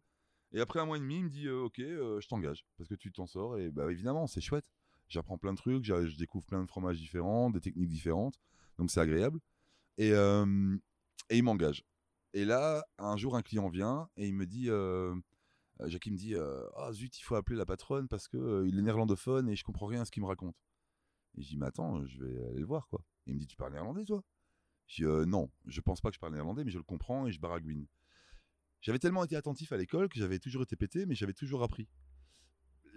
[0.54, 3.12] Et après un mois et demi, il me dit ok, je t'engage parce que tu
[3.12, 3.60] t'en sors.
[3.60, 4.66] Et bah évidemment, c'est chouette.
[5.10, 8.36] J'apprends plein de trucs, je découvre plein de fromages différents, des techniques différentes,
[8.78, 9.40] donc c'est agréable.
[9.98, 11.84] Et, et il m'engage.
[12.34, 15.16] Et là, un jour, un client vient et il me dit euh,
[15.82, 18.68] Euh, Jackie me dit euh, Ah zut, il faut appeler la patronne parce que euh,
[18.68, 20.56] est néerlandophone et je comprends rien à ce qu'il me raconte.
[21.38, 23.04] Et je dis Mais attends, je vais aller le voir quoi.
[23.26, 24.24] Il me dit Tu parles néerlandais toi?
[24.88, 27.32] Je dis Non, je pense pas que je parle néerlandais, mais je le comprends et
[27.32, 27.88] je baragouine.
[28.82, 31.88] J'avais tellement été attentif à l'école que j'avais toujours été pété, mais j'avais toujours appris.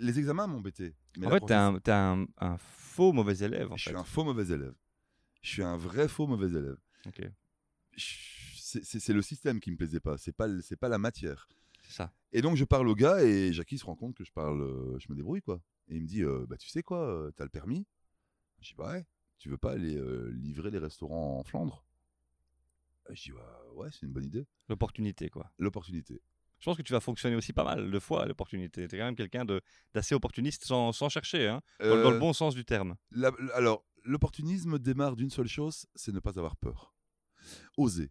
[0.00, 0.94] Les examens m'embêtaient.
[1.18, 3.70] mais En fait, t'es un, un, un faux mauvais élève.
[3.72, 3.90] En je fait.
[3.90, 4.74] suis un faux mauvais élève.
[5.42, 6.76] Je suis un vrai faux mauvais élève.
[7.06, 7.22] Ok,
[7.96, 8.16] Je-
[8.82, 10.46] C'est le système qui me plaisait pas, c'est pas,
[10.80, 11.48] pas la matière.
[11.82, 12.12] c'est ça.
[12.32, 14.96] Et donc je parle au gars et Jackie se rend compte que je parle, euh,
[15.00, 15.60] je me débrouille quoi.
[15.88, 17.84] Et il me dit, euh, bah tu sais quoi, euh, t'as le permis?
[18.60, 19.06] Je dis bah ouais.
[19.38, 21.84] Tu veux pas aller euh, livrer les restaurants en Flandre?
[23.08, 24.46] Je dis bah ouais, c'est une bonne idée.
[24.68, 25.50] L'opportunité, quoi.
[25.58, 26.22] L'opportunité.
[26.60, 28.86] Je pense que tu vas fonctionner aussi pas mal de fois à l'opportunité.
[28.86, 29.44] Tu es quand même quelqu'un
[29.94, 32.96] d'assez opportuniste sans, sans chercher, hein, dans, dans le Euh, bon sens du terme.
[33.10, 36.94] la- alors l'opportunisme démarre d'une seule chose, c'est ne pas avoir peur.
[37.76, 38.10] Oser.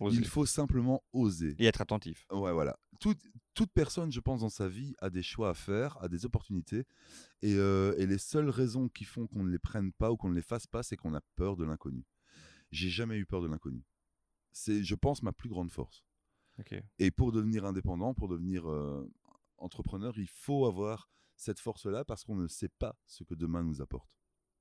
[0.00, 0.16] Oser.
[0.18, 1.56] Il faut simplement oser.
[1.58, 2.24] Et être attentif.
[2.30, 2.78] Ouais, voilà.
[3.00, 3.18] Toute,
[3.54, 6.84] toute personne, je pense, dans sa vie a des choix à faire, a des opportunités.
[7.42, 10.28] Et, euh, et les seules raisons qui font qu'on ne les prenne pas ou qu'on
[10.30, 12.04] ne les fasse pas, c'est qu'on a peur de l'inconnu.
[12.70, 13.82] J'ai jamais eu peur de l'inconnu.
[14.52, 16.04] C'est, je pense, ma plus grande force.
[16.98, 19.08] Et pour devenir indépendant, pour devenir euh,
[19.56, 23.80] entrepreneur, il faut avoir cette force-là parce qu'on ne sait pas ce que demain nous
[23.80, 24.10] apporte.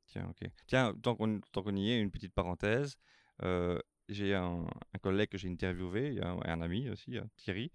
[0.06, 0.50] Tiens, ok.
[0.68, 2.98] Tiens, tant qu'on y est, une petite parenthèse.
[3.44, 3.80] Euh,
[4.10, 7.72] j'ai un, un collègue que j'ai interviewé, un, un ami aussi, hein, Thierry,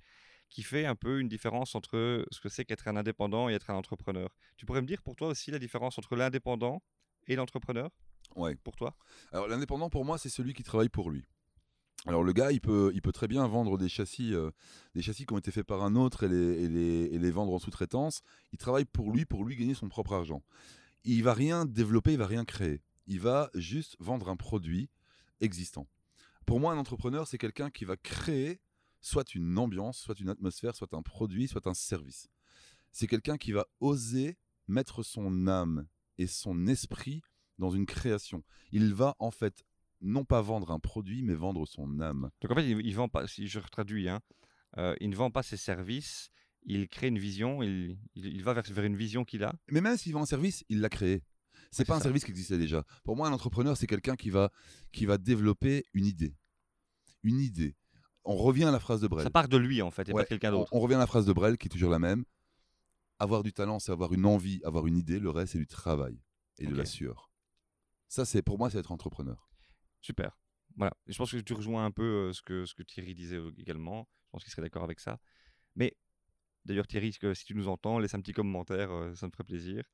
[0.49, 3.71] qui fait un peu une différence entre ce que c'est qu'être un indépendant et être
[3.71, 4.29] un entrepreneur.
[4.57, 6.83] Tu pourrais me dire pour toi aussi la différence entre l'indépendant
[7.27, 7.91] et l'entrepreneur?
[8.37, 8.55] Ouais.
[8.57, 8.97] Pour toi?
[9.33, 11.27] Alors l'indépendant pour moi c'est celui qui travaille pour lui.
[12.07, 14.51] Alors le gars il peut, il peut très bien vendre des châssis, euh,
[14.95, 17.31] des châssis qui ont été faits par un autre et les, et les, et les
[17.31, 18.23] vendre en sous-traitance.
[18.53, 20.43] Il travaille pour lui, pour lui gagner son propre argent.
[21.05, 22.83] Il va rien développer, il va rien créer.
[23.07, 24.91] Il va juste vendre un produit
[25.41, 25.87] existant.
[26.45, 28.61] Pour moi un entrepreneur c'est quelqu'un qui va créer
[29.01, 32.29] soit une ambiance, soit une atmosphère, soit un produit, soit un service.
[32.93, 35.87] C'est quelqu'un qui va oser mettre son âme
[36.19, 37.23] et son esprit
[37.59, 38.43] dans une création.
[38.71, 39.65] Il va en fait
[40.03, 42.31] non pas vendre un produit, mais vendre son âme.
[42.43, 44.21] Donc en fait, il, il vend pas, si je traduis, hein,
[44.79, 46.31] euh, il ne vend pas ses services,
[46.65, 49.53] il crée une vision, il, il, il va vers, vers une vision qu'il a.
[49.71, 51.23] Mais même s'il vend un service, il l'a créé.
[51.71, 52.05] C'est Ouais, pas un ça.
[52.05, 52.85] service qui existait déjà.
[53.05, 54.51] Pour moi, un entrepreneur, c'est quelqu'un qui va,
[54.93, 56.35] qui va développer une idée.
[57.23, 57.77] Une idée.
[58.25, 59.25] On revient à la phrase de Brel.
[59.25, 60.69] Ça part de lui en fait, et Ouais, pas de quelqu'un d'autre.
[60.73, 62.25] on revient à la phrase de Brel qui est toujours la même.
[63.19, 65.19] Avoir du talent, c'est avoir une envie, avoir une idée.
[65.21, 66.21] Le reste, c'est du travail
[66.59, 67.31] et de la sueur.
[68.09, 69.49] Ça, c'est pour moi, c'est être entrepreneur.
[70.03, 70.39] Super.
[70.77, 70.93] Voilà.
[71.07, 74.09] Je pense que tu rejoins un peu ce, que, ce que Thierry disait également.
[74.27, 75.19] Je pense qu'il serait d'accord avec ça.
[75.77, 75.97] Mais
[76.65, 79.85] d'ailleurs, Thierry, si tu nous entends, laisse un petit commentaire, ça me ferait plaisir.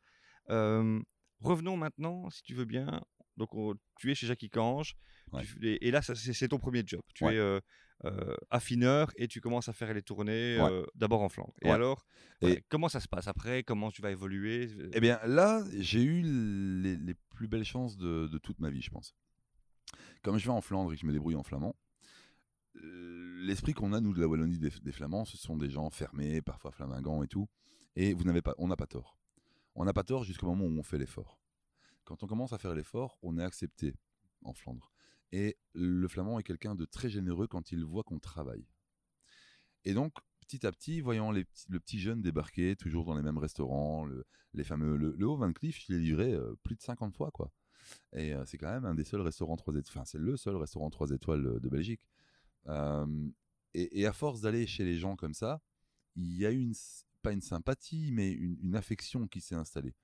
[0.50, 1.00] Euh,
[1.40, 3.02] revenons maintenant, si tu veux bien.
[3.36, 4.94] Donc, on- tu es chez Jackie Cange.
[5.32, 5.42] Ouais.
[5.62, 7.02] et, et là, c'est ton premier job.
[7.14, 7.34] Tu Ouais.
[7.34, 7.60] es euh,
[8.04, 10.86] euh, affineur et tu commences à faire les tournées Ouais.
[10.94, 11.52] d'abord en Flandre.
[11.62, 12.06] Et alors,
[12.40, 13.62] Et- comment ça se passe après?
[13.64, 14.68] Comment tu vas évoluer?
[14.92, 18.80] Eh bien, là, j'ai eu les, les plus belles chances de, de toute ma vie,
[18.82, 19.14] je pense.
[20.22, 21.76] Comme je vais en Flandre et que je me débrouille en flamand,
[22.76, 26.42] euh, l'esprit qu'on a, nous, de la Wallonie des, Flamands, ce sont des gens fermés,
[26.42, 27.48] parfois flamingants et tout.
[27.96, 29.16] Et vous n'avez pas, on n'a pas tort.
[29.74, 31.40] On n'a pas tort jusqu'au moment où on fait l'effort.
[32.04, 33.94] Quand on commence à faire l'effort, on est accepté
[34.42, 34.92] en Flandre.
[35.32, 38.66] Et le flamand est quelqu'un de très généreux quand il voit qu'on travaille.
[39.84, 43.22] Et donc, petit à petit, voyant les petits- le petit jeune débarquer, toujours dans les
[43.22, 46.76] mêmes restaurants, le, les fameux, le, le Haut Van Cleef, je l'ai livré euh, plus
[46.76, 47.52] de 50 fois, quoi.
[48.12, 50.56] Et euh, c'est quand même un des seuls restaurants 3 étoiles, enfin, c'est le seul
[50.56, 52.06] restaurant 3 étoiles euh, de Belgique.
[52.66, 53.28] Euh,
[53.74, 55.60] et, et à force d'aller chez les gens comme ça,
[56.16, 56.74] il y a une,
[57.22, 59.94] pas une sympathie, mais une, une affection qui s'est installée.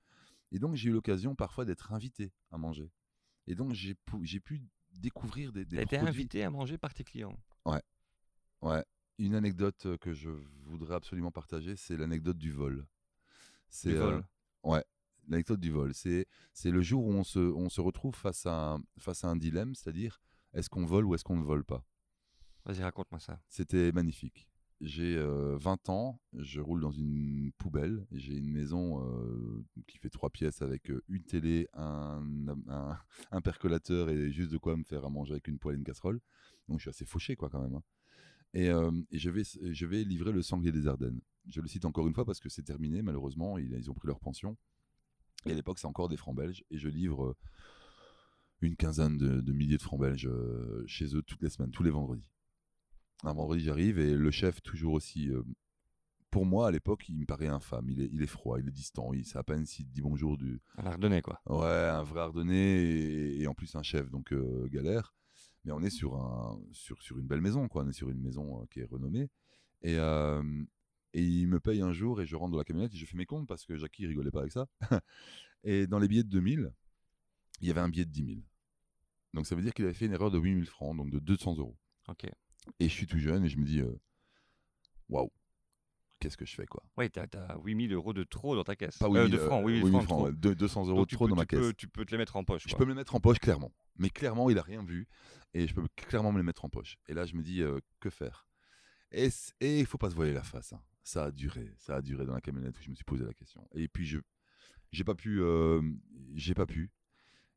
[0.51, 2.91] Et donc, j'ai eu l'occasion parfois d'être invité à manger.
[3.47, 7.03] Et donc, j'ai pu, j'ai pu découvrir des, des été invité à manger par tes
[7.03, 7.37] clients.
[8.61, 8.83] Ouais.
[9.17, 10.29] Une anecdote euh, que je
[10.63, 12.85] voudrais absolument partager, c'est l'anecdote du vol.
[13.69, 14.21] C'est euh,
[14.63, 14.83] ouais,
[15.27, 15.93] l'anecdote du vol.
[15.93, 16.25] C'est
[16.71, 19.75] le jour où on se, on se retrouve face à un, face à un dilemme,
[19.75, 20.19] c'est-à-dire
[20.53, 21.83] est-ce qu'on vole ou est-ce qu'on ne vole pas?
[22.65, 23.39] Vas-y, raconte-moi ça.
[23.47, 24.47] C'était magnifique.
[24.81, 30.09] J'ai euh, 20 ans, je roule dans une poubelle, j'ai une maison euh, qui fait
[30.09, 32.21] trois pièces avec euh, une télé, un,
[32.67, 32.97] un,
[33.31, 35.85] un percolateur et juste de quoi me faire à manger avec une poêle et une
[35.85, 36.19] casserole.
[36.67, 37.75] Donc je suis assez fauché quoi quand même.
[37.75, 37.83] hein.
[38.53, 41.21] Et, euh, et je, vais, je vais livrer le sanglier des Ardennes.
[41.47, 44.07] Je le cite encore une fois parce que c'est terminé malheureusement, ils, ils ont pris
[44.07, 44.57] leur pension.
[45.45, 47.35] Et à l'époque c'est encore des francs belges et je livre euh,
[48.61, 51.83] une quinzaine de, de milliers de francs belges euh, chez eux toutes les semaines, tous
[51.83, 52.29] les vendredis.
[53.23, 55.29] Un vendredi, j'arrive et le chef, toujours aussi.
[55.29, 55.43] euh,
[56.31, 57.89] pour moi, à l'époque, il me paraît infâme.
[57.89, 59.13] Il est, il est froid, il est distant.
[59.13, 60.59] Il sait à peine s'il dit bonjour du.
[60.77, 61.39] Un Ardennais, quoi.
[61.45, 65.13] Ouais, un vrai Ardennais et, et en plus un chef, donc euh, galère.
[65.63, 67.83] Mais on est sur, un, sur, sur une belle maison, quoi.
[67.83, 69.29] On est sur une maison qui est renommée.
[69.81, 70.43] Et, euh,
[71.17, 73.15] Et il me paye un jour et je rentre dans la camionnette et je fais
[73.15, 74.67] mes comptes parce que Jackie rigolait pas avec ça.
[75.63, 76.73] et dans les billets de 2000,
[77.61, 78.39] il y avait un billet de 10 000.
[79.33, 81.55] Donc ça veut dire qu'il avait fait une erreur de 8000 francs, donc de 200
[81.55, 81.77] euros.
[82.09, 82.25] Ok.
[82.81, 83.97] Et je suis tout jeune et je me dis, euh,
[85.07, 85.31] waouh,
[86.19, 86.83] qu'est-ce que je fais quoi?
[86.97, 88.97] Oui, tu as, 8000 euros de trop dans ta caisse.
[88.97, 90.19] Pas Euh, 8000 de francs, euh, 8000 8000 francs.
[90.19, 91.59] de francs, deux- 200 euros de trop peux- dans ma caisse.
[91.61, 92.65] peux- tu peux te les mettre en poche.
[92.67, 93.71] Je peux me les mettre en poche, clairement.
[93.97, 95.07] Mais clairement, il a rien vu.
[95.53, 96.97] Et je peux clairement me les mettre en poche.
[97.07, 98.45] Et là, je me dis, euh, que faire?
[99.11, 99.29] Et
[99.61, 100.73] il faut pas se voiler la face.
[100.73, 100.81] hein.
[101.05, 101.71] Ça a duré.
[101.77, 103.65] Ça a duré dans la camionnette où je me suis posé la question.
[103.75, 104.17] Et puis, je
[104.91, 105.39] j'ai pas pu.
[105.41, 105.81] euh,
[106.33, 106.91] j'ai pas pu.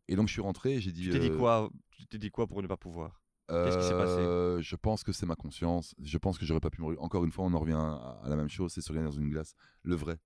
[0.07, 1.05] Et donc, je suis rentré j'ai dit.
[1.05, 1.71] Tu t'es dit euh, quoi?
[1.91, 3.23] Tu t'es dit quoi pour ne pas pouvoir?
[3.49, 4.21] Qu'est-ce qui s'est passé?
[4.21, 5.95] Euh, Je pense que c'est ma conscience.
[5.99, 7.01] Je pense que j'aurais pas pu me.
[7.01, 9.17] Encore une fois, on en revient à, à la même chose c'est se regarder dans
[9.19, 9.55] une glace.
[9.83, 10.19] Le vrai.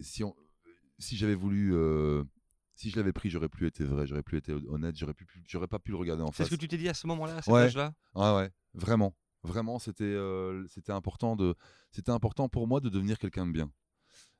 [0.00, 0.34] Si, on,
[0.98, 1.74] si j'avais voulu.
[1.74, 2.24] euh,
[2.74, 5.68] si je l'avais pris, j'aurais plus été vrai, j'aurais plus été honnête, j'aurais pu, j'aurais
[5.68, 6.48] pas pu le regarder en C'est face.
[6.50, 7.62] ce que tu t'es dit à ce moment-là, à cet Ouais.
[7.62, 7.94] âge-là?
[8.14, 9.14] Ah ouais, vraiment,
[9.46, 11.54] vraiment, c'était, euh, c'était important de,
[11.90, 13.72] c'était important pour moi de devenir quelqu'un de bien.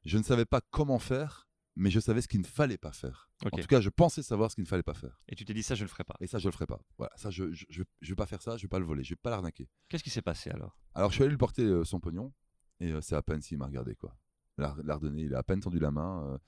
[0.04, 3.30] Je ne savais pas comment faire, mais je savais ce qu'il ne fallait pas faire.
[3.44, 5.20] En tout cas, je pensais savoir ce qu'il ne fallait pas faire.
[5.28, 6.16] Et tu t'es dit ça, je le ferai pas.
[6.20, 6.80] Et ça, je le ferai pas.
[6.96, 9.04] Voilà, ça, je, je, je, je vais pas faire ça, je vais pas le voler,
[9.04, 9.68] je vais pas l'arnaquer.
[9.88, 10.78] Qu'est-ce qui s'est passé alors?
[10.94, 12.32] Alors, je suis allé lui porter euh, son pognon,
[12.80, 14.16] et euh, c'est à peine s'il m'a regardé, quoi.
[14.58, 16.38] L'a redonné, il a à peine tendu la main, euh,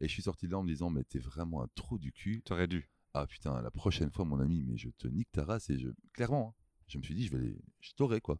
[0.00, 2.12] et je suis sorti de là en me disant, mais t'es vraiment un trou du
[2.12, 2.42] cul.
[2.44, 2.90] Tu aurais dû.
[3.14, 5.88] Ah putain, la prochaine fois, mon ami, mais je te nique ta race, et je,
[6.12, 8.38] clairement, hein, je me suis dit, je vais les, je quoi.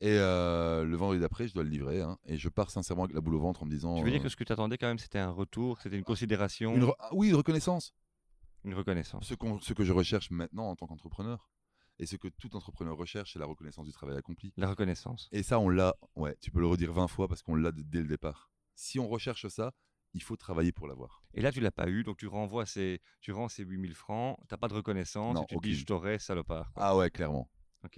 [0.00, 3.14] Et euh, le vendredi d'après, je dois le livrer, hein, et je pars sincèrement avec
[3.14, 3.96] la boule au ventre en me disant.
[3.96, 5.96] Tu veux dire euh, que ce que tu attendais quand même, c'était un retour, c'était
[5.96, 7.94] une considération, une une, re- oui, une reconnaissance.
[8.64, 9.26] reconnaissance.
[9.26, 11.48] Ce, ce que je recherche maintenant en tant qu'entrepreneur.
[12.00, 14.52] Et ce que tout entrepreneur recherche, c'est la reconnaissance du travail accompli.
[14.56, 15.28] La reconnaissance.
[15.30, 18.00] Et ça, on l'a, ouais, tu peux le redire 20 fois parce qu'on l'a dès
[18.00, 18.50] le départ.
[18.74, 19.72] Si on recherche ça,
[20.14, 21.22] il faut travailler pour l'avoir.
[21.34, 24.38] Et là, tu l'as pas eu, donc tu renvoies ces, tu rends ces 8000 francs,
[24.48, 26.72] t'as pas de reconnaissance, Non, et tu dis je t'aurais, salopard.
[26.72, 26.82] quoi.
[26.84, 27.50] Ah ouais, clairement.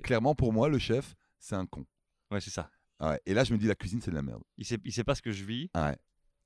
[0.03, 1.87] Clairement, pour moi, le chef, c'est un con.
[2.33, 2.71] Ouais, c'est ça.
[2.99, 3.21] Ah ouais.
[3.27, 4.43] Et là, je me dis, la cuisine, c'est de la merde.
[4.57, 5.71] Il sait, il sait pas ce que je vis.
[5.75, 5.99] Ah ouais.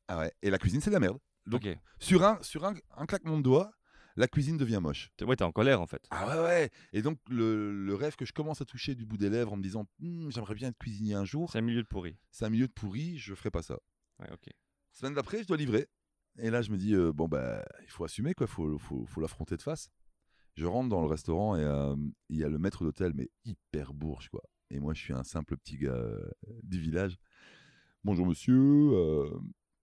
[0.08, 0.32] Ah ouais.
[0.42, 1.18] Et la cuisine, c'est de la merde.
[1.46, 1.78] Donc, ok.
[2.00, 3.72] sur un, sur un, un claquement de doigts,
[4.16, 5.10] la cuisine devient moche.
[5.22, 6.02] Ouais, t'es en colère en fait.
[6.10, 6.70] Ah ouais, ouais.
[6.92, 9.56] Et donc, le, le rêve que je commence à toucher du bout des lèvres en
[9.56, 12.18] me disant, Hum, j'aimerais bien être cuisinier un jour, C'est un milieu de pourri.
[12.32, 13.78] c'est un milieu de pourri, je ferai pas ça.
[14.18, 14.48] Ouais, ok.
[15.00, 15.88] Semaine d'après, je dois livrer.
[16.36, 18.46] Et là, je me dis, euh, bon, bah, il faut assumer, quoi.
[18.46, 19.88] Il faut, faut, faut l'affronter de face.
[20.56, 21.96] Je rentre dans le restaurant et euh,
[22.28, 24.42] il y a le maître d'hôtel, mais hyper bourge, quoi.
[24.68, 26.30] Et moi, je suis un simple petit gars euh,
[26.64, 27.16] du village.
[28.04, 28.58] Bonjour, monsieur.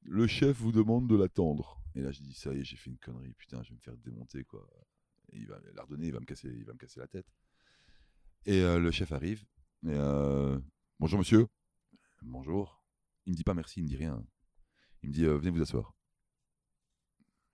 [0.03, 1.81] le chef vous demande de l'attendre.
[1.95, 3.33] Et là, je dis, ça y est, j'ai fait une connerie.
[3.39, 4.69] Putain, je vais me faire démonter, quoi.
[5.33, 7.25] Il va la redonner, il va me casser, il va me casser la tête.
[8.45, 9.43] Et le chef arrive.
[9.81, 11.47] Bonjour, monsieur.
[12.21, 12.83] Bonjour.
[13.25, 14.23] Il me dit pas merci, il me dit rien.
[15.07, 15.95] Il me dit, euh, venez vous asseoir.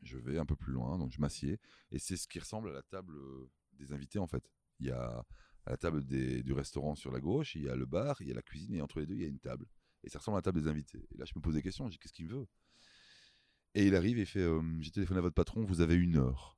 [0.02, 1.60] Je vais un peu plus loin, donc je m'assieds.
[1.92, 4.44] Et c'est ce qui ressemble à la table euh, des invités, en fait.
[4.80, 5.24] Il y a
[5.68, 8.28] à la table des- du restaurant sur la gauche, il y a le bar, il
[8.28, 9.68] y a la cuisine, et entre les deux, il y a une table.
[10.04, 11.08] Et ça ressemble à la table des invités.
[11.13, 12.48] Et là, je me pose des questions, je dis, qu'est-ce qu'il me veut?
[13.76, 16.18] Et il arrive et il fait, euh, j'ai téléphoné à votre patron, vous avez une
[16.18, 16.58] heure.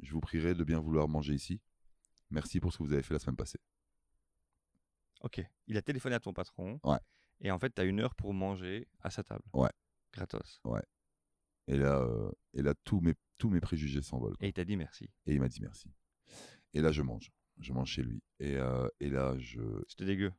[0.00, 1.60] Je vous prierai de bien vouloir manger ici.
[2.30, 3.58] Merci pour ce que vous avez fait la semaine passée.
[5.22, 5.42] Ok.
[5.66, 6.78] Il a téléphoné à ton patron.
[6.84, 6.98] Ouais.
[7.40, 9.44] Et en fait, t'as une heure pour manger à sa table.
[9.52, 9.70] Ouais.
[10.12, 10.60] Gratos.
[11.68, 14.36] Et là, euh, et là tous, mes, tous mes préjugés s'envolent.
[14.40, 15.10] Et il t'a dit merci.
[15.26, 15.90] Et il m'a dit merci.
[16.74, 17.32] Et là, je mange.
[17.58, 18.22] Je mange chez lui.
[18.38, 19.60] Et, euh, et là, je.
[19.88, 20.32] C'était dégueu.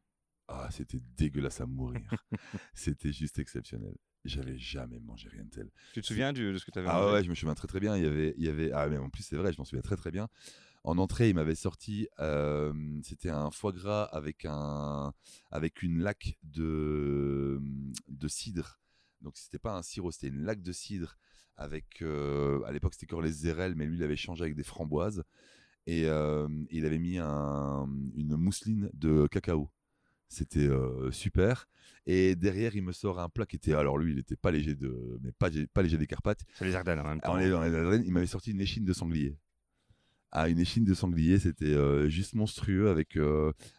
[0.47, 2.09] Ah, c'était dégueulasse à mourir.
[2.73, 3.95] c'était juste exceptionnel.
[4.23, 5.69] J'avais jamais mangé rien de tel.
[5.93, 7.13] Tu te souviens du- de ce que tu avais Ah mangé?
[7.13, 7.97] ouais, je me souviens très très bien.
[7.97, 8.71] Il y avait, il y avait.
[8.71, 10.27] Ah, mais en plus, c'est vrai, je m'en souviens très très bien.
[10.83, 12.07] En entrée, il m'avait sorti.
[12.19, 15.13] euh, c'était un foie gras avec un,
[15.51, 17.59] avec une laque de,
[18.07, 18.79] de cidre.
[19.21, 21.17] Donc c'était pas un sirop, c'était une laque de cidre
[21.55, 22.01] avec.
[22.01, 25.23] euh, à l'époque, c'était encore les zérelles, mais lui, il avait changé avec des framboises
[25.87, 29.69] et euh, il avait mis un- une mousseline de cacao.
[30.29, 31.67] C'était euh, super.
[32.05, 33.73] Et derrière, il me sort un plat qui était.
[33.73, 36.43] Alors lui, il était pas léger de, mais pas, pas léger des Carpates.
[36.55, 37.33] C'est les Ardennes en même temps.
[37.49, 39.37] Dans les Ardennes, il m'avait sorti une échine de sanglier.
[40.31, 43.17] Ah, une échine de sanglier, c'était juste monstrueux avec,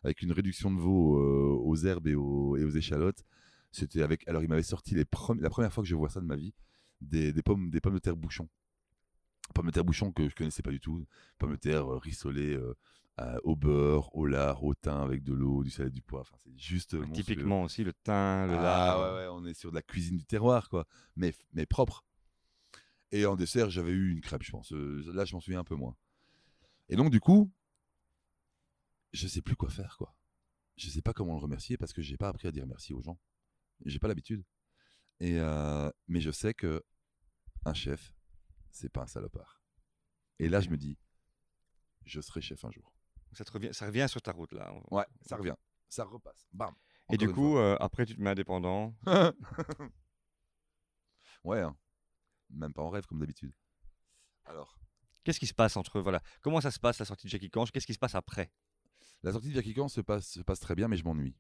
[0.03, 1.19] avec une réduction de veau
[1.63, 3.23] aux herbes et aux, et aux échalotes.
[3.71, 4.27] C'était avec.
[4.29, 6.37] Alors, il m'avait sorti les premi- la première fois que je vois ça de ma
[6.37, 6.55] vie,
[7.01, 8.49] des, des pommes, des pommes de terre bouchon.
[9.55, 11.07] Pommes de terre bouchon que je connaissais pas du tout.
[11.39, 12.75] Pommes de terre euh, rissolées euh,
[13.21, 16.31] euh, au beurre, au lard, au thym avec de l'eau, du sel et du poivre.
[16.33, 16.95] Enfin, c'est juste.
[16.95, 17.11] Ouais.
[17.13, 19.01] Typiquement aussi le thym, le Ah lard.
[19.01, 20.87] ouais, ouais, on est sur de la cuisine du terroir, quoi.
[21.17, 22.05] Mais, mais propre.
[23.11, 24.71] Et en dessert, j'avais eu une crêpe, je pense.
[24.73, 25.97] Là, je m'en souviens un peu moins.
[26.91, 27.51] Et donc, du coup,
[29.13, 30.15] je sais plus quoi faire, quoi.
[30.77, 33.03] Je sais pas comment le remercier parce que j'ai pas appris à dire merci aux
[33.03, 33.19] gens.
[33.85, 34.45] J'ai pas l'habitude.
[35.21, 36.85] Et euh, mais je sais que
[37.65, 38.15] un chef,
[38.71, 39.63] c'est pas un salopard.
[40.39, 40.99] Et là, je me dis,
[42.05, 42.93] je serai chef un jour.
[43.33, 44.73] Ça, te revient, ça revient sur ta route là.
[44.91, 45.57] Ouais, ça revient,
[45.89, 46.47] ça repasse.
[46.53, 46.75] Bam.
[47.11, 48.95] Et du coup, euh, après, tu te mets indépendant.
[51.45, 51.77] ouais, hein.
[52.51, 53.53] même pas en rêve comme d'habitude.
[54.45, 54.79] Alors,
[55.29, 57.71] Qu'est-ce qui se passe entre voilà Comment ça se passe la sortie de Jackie Cange
[57.71, 58.51] Qu'est-ce qui se passe après?
[59.23, 61.37] La sortie de se passe, se passe très bien, mais je m'ennuie.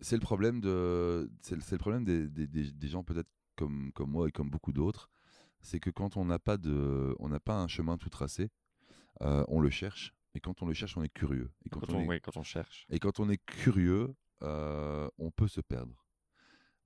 [0.00, 3.28] C'est le problème, de, c'est le, c'est le problème des, des- des- des gens peut-être
[3.56, 5.10] comme, comme moi et comme beaucoup d'autres.
[5.60, 8.50] C'est que quand on n'a pas, de, on n'a pas un chemin tout tracé,
[9.22, 10.14] euh, on le cherche.
[10.34, 11.50] Et quand on le cherche, on est curieux.
[11.64, 14.14] Et quand, quand on, on, est, oui, quand on cherche et quand on est curieux,
[14.42, 16.04] euh, on peut se perdre.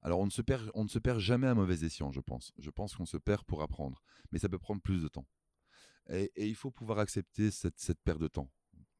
[0.01, 2.53] Alors on ne, se perd, on ne se perd jamais à mauvais escient, je pense.
[2.59, 4.03] Je pense qu'on se perd pour apprendre.
[4.31, 5.27] Mais ça peut prendre plus de temps.
[6.09, 8.51] Et, et il faut pouvoir accepter cette, cette perte de temps.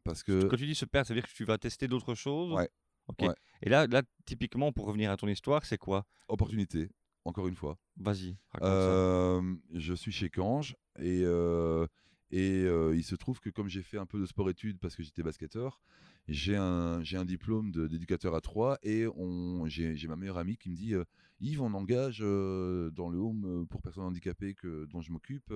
[0.05, 0.45] Parce que...
[0.45, 2.69] Quand tu dis se perdre, ça veut dire que tu vas tester d'autres choses Ouais.
[3.09, 3.21] Ok.
[3.23, 3.35] Ouais.
[3.63, 6.05] Et là, là, typiquement, pour revenir à ton histoire, c'est quoi?
[6.29, 6.91] Opportunité,
[7.25, 7.79] encore une fois.
[7.97, 8.69] Vas-y, raconte ça.
[8.69, 11.87] Euh, je suis chez Cange et, euh,
[12.31, 15.03] et euh, il se trouve que comme j'ai fait un peu de sport-études parce que
[15.03, 15.81] j'étais basketteur,
[16.29, 20.71] j'ai un, j'ai un diplôme d'éducateur à 3 et on, j'ai, ma meilleure amie qui
[20.71, 21.05] me dit euh,
[21.41, 25.53] Yves, on engage dans le home pour personnes handicapées que, dont je m'occupe.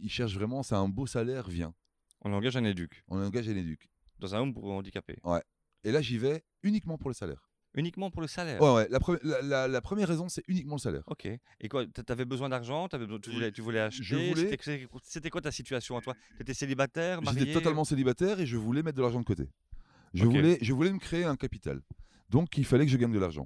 [0.00, 1.74] ils cherchent vraiment, c'est un beau salaire, viens.
[2.22, 3.88] On engage un éduc On engage un éduc.
[4.18, 5.18] dans un home pour handicapés.
[5.84, 7.46] Et là, j'y vais uniquement pour le salaire.
[7.74, 8.60] Uniquement pour le salaire.
[8.60, 11.04] Ouais, ouais, la, pre- la- la- la première raison, c'est uniquement le salaire.
[11.06, 11.26] Ok.
[11.26, 14.58] Et quoi Tu avais besoin d'argent t'avais tu, voulais, tu voulais acheter Je voulais-
[15.04, 16.14] C'était- quoi ta situation à toi?
[16.36, 19.48] Tu étais célibataire, J'étais totalement célibataire et je voulais mettre de l'argent de côté.
[20.14, 21.80] Je, voulais, je voulais me créer un capital.
[22.28, 23.44] Donc, il fallait que je gagne de l'argent.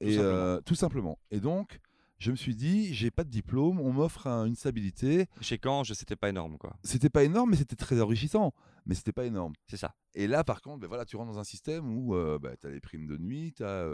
[0.00, 0.32] Tout Et simplement.
[0.32, 1.18] euh, tout simplement.
[1.32, 1.80] Et donc,
[2.18, 5.26] je me suis dit, j'ai pas de diplôme, on m'offre un- une stabilité.
[5.40, 6.76] Chez Cange, c'était pas énorme, quoi.
[6.84, 8.54] C'était pas énorme, mais c'était très enrichissant.
[8.88, 9.52] Mais c'était pas énorme.
[9.66, 9.94] C'est ça.
[10.14, 12.14] Et là, par contre, ben voilà, tu rentres dans un système où
[12.60, 13.84] tu as les primes de nuit, tu as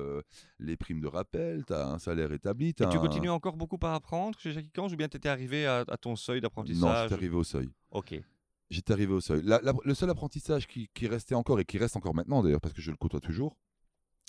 [0.58, 2.68] les primes de rappel, tu as un salaire établi.
[2.68, 5.30] Et tu un- continues encore beaucoup à apprendre chez Jackie Cange ou bien tu étais
[5.30, 7.70] arrivé à, à ton seuil Non, d'apprentissage j'étais arrivé au seuil.
[7.90, 8.14] Ok.
[8.70, 9.42] J'étais arrivé au seuil.
[9.42, 12.60] La- la- le seul apprentissage qui, qui restait encore, et qui reste encore maintenant d'ailleurs,
[12.60, 13.56] parce que je le côtoie toujours,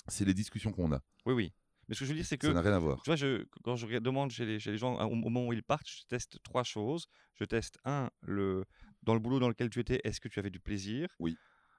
[0.08, 1.00] c'est les discussions qu'on a.
[1.26, 1.52] Oui, oui.
[1.88, 3.02] Mais ce que je veux dire, c'est que Ça n'a rien à voir.
[3.02, 5.46] Tu vois, je, quand je demande chez les, chez les gens, hein, au, au moment
[5.46, 7.06] où ils partent, je teste trois choses.
[7.34, 8.64] Je teste, un, le,
[9.04, 11.08] dans le boulot dans lequel tu étais, est-ce que tu avais du plaisir?
[11.18, 11.36] Oui.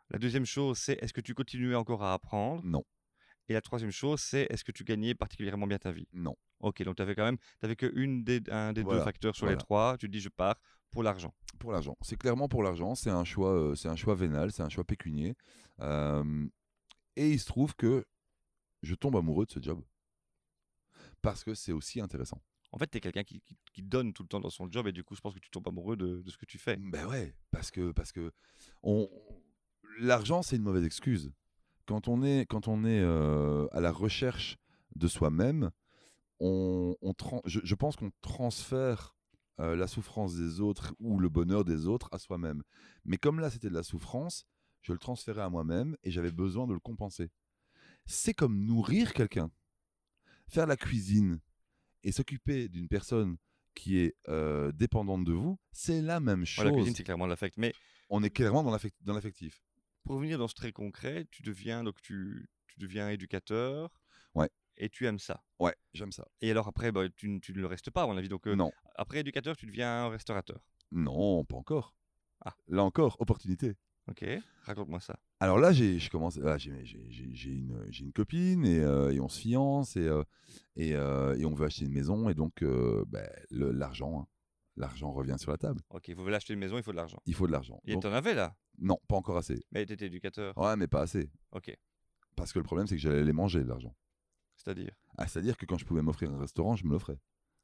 [0.09, 2.61] La deuxième chose, c'est est-ce que tu continuais encore à apprendre?
[2.63, 2.83] Non,
[3.47, 6.07] Et la troisième chose, c'est est-ce que tu gagnais particulièrement bien ta vie?
[6.13, 6.35] Non.
[6.59, 9.47] Ok, donc tu avais quand même, tu que une des, un des deux facteurs sur
[9.47, 9.97] les trois.
[9.97, 10.55] Tu te dis, je pars
[10.91, 11.33] pour l'argent.
[11.59, 11.95] Pour l'argent.
[12.01, 12.95] C'est clairement pour l'argent.
[12.95, 15.35] C'est un choix, euh, c'est un choix vénal, c'est un choix pécunier.
[15.81, 16.47] Euh,
[17.15, 18.05] et il se trouve que
[18.81, 19.81] je tombe amoureux de ce job
[21.21, 22.41] parce que c'est aussi intéressant.
[22.75, 23.41] En fait, tu es quelqu'un qui,
[23.81, 25.67] donne tout le temps dans son job et du coup, je pense que tu tombes
[25.69, 26.75] amoureux de, ce que tu fais.
[26.75, 28.33] Ben ouais, parce que parce que
[28.83, 29.09] on,
[30.01, 31.31] l'argent c'est une mauvaise excuse.
[31.85, 34.57] Quand on est quand on est euh, à la recherche
[34.97, 35.71] de soi-même,
[36.41, 37.13] on, on
[37.45, 39.15] je, je pense qu'on transfère
[39.61, 42.61] euh, la souffrance des autres ou le bonheur des autres à soi-même.
[43.05, 44.45] Mais comme là c'était de la souffrance,
[44.81, 47.31] je le transférais à moi-même et j'avais besoin de le compenser.
[48.05, 49.49] C'est comme nourrir quelqu'un,
[50.49, 51.39] faire la cuisine
[52.05, 53.35] et s'occuper d'une personne
[53.73, 57.25] qui est euh, dépendante de vous, c'est la même Ouais, chose la cuisine, c'est clairement
[57.25, 57.57] de l'affect.
[57.57, 57.73] Mais
[58.09, 59.61] on est clairement dans l'affect- dans l'affectif.
[60.03, 63.91] pour revenir dans ce très concret, tu deviens donc tu, tu deviens éducateur.
[64.35, 64.49] Ouais.
[64.77, 65.43] Et tu aimes ça.
[65.59, 66.27] Ouais, j'aime ça.
[66.41, 68.29] Et alors après, bah, tu, ne le restes pas à mon avis.
[68.29, 70.59] Donc euh, non, après éducateur, tu deviens restaurateur.
[70.91, 71.95] non, pas encore.
[72.45, 72.55] Ah.
[72.67, 73.75] Là encore, opportunité.
[74.09, 74.23] Ok.
[74.63, 75.17] Raconte-moi ça.
[75.39, 78.79] Alors là, j'ai, je commence, là, j'ai, j'ai- j'ai- j'ai une, j'ai une copine et,
[78.79, 80.23] euh, et on se fiance et, euh,
[80.75, 83.05] et, euh, et on veut acheter une maison et donc le-
[83.49, 84.27] l'argent, hein.
[84.77, 85.81] l'argent revient sur la table.
[85.89, 86.09] Ok.
[86.15, 87.19] Vous voulez acheter une maison, il faut de l'argent.
[87.25, 87.81] Il faut de l'argent.
[87.85, 88.55] Et Donc, t'en avais là?
[88.77, 89.63] non, pas encore assez.
[89.71, 90.55] Mais t'étais éducateur.
[90.57, 91.29] Ouais, mais pas assez.
[91.51, 91.75] Ok.
[92.35, 93.95] Parce que le problème, c'est que j'allais les manger de l'argent.
[94.57, 94.91] C'est-à-dire?
[95.17, 97.17] Ah, c'est-à-dire que quand je pouvais m'offrir un restaurant, je me l'offrais.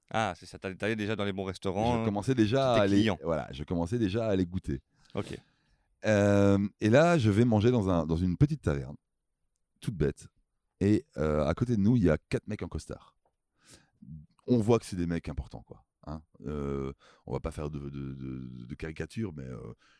[0.10, 0.58] Ah, c'est ça.
[0.60, 2.00] T'allais déjà dans les bons restaurants.
[2.00, 3.18] Je commençais déjà à aller, client.
[3.24, 4.82] voilà, je commençais déjà à aller goûter.
[5.14, 5.38] Ok.
[6.04, 8.96] Et là, je vais manger dans, un, dans une petite taverne,
[9.80, 10.28] toute bête.
[10.80, 13.16] Et à côté de nous, il y a quatre mecs en costard.
[14.48, 15.86] On voit que c'est des mecs importants, quoi.
[16.08, 16.22] Hein.
[17.26, 19.48] On va pas faire de, caricature, mais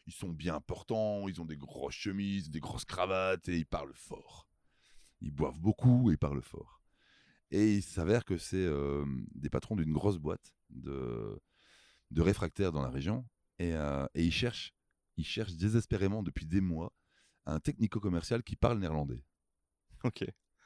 [0.08, 3.94] ils sont bien importants, ils ont des grosses chemises, des grosses cravates et ils parlent
[3.94, 4.48] fort.
[5.22, 6.82] Ils boivent beaucoup et ils parlent fort.
[7.52, 8.68] Et il s'avère que c'est
[9.36, 11.40] des patrons d'une grosse boîte de,
[12.10, 13.26] de réfractaires dans la région.
[13.60, 13.74] Et
[14.16, 14.74] ils cherchent
[15.18, 16.94] ils cherchent désespérément depuis des mois
[17.46, 19.24] un technico-commercial qui parle néerlandais.
[20.04, 20.24] Ok.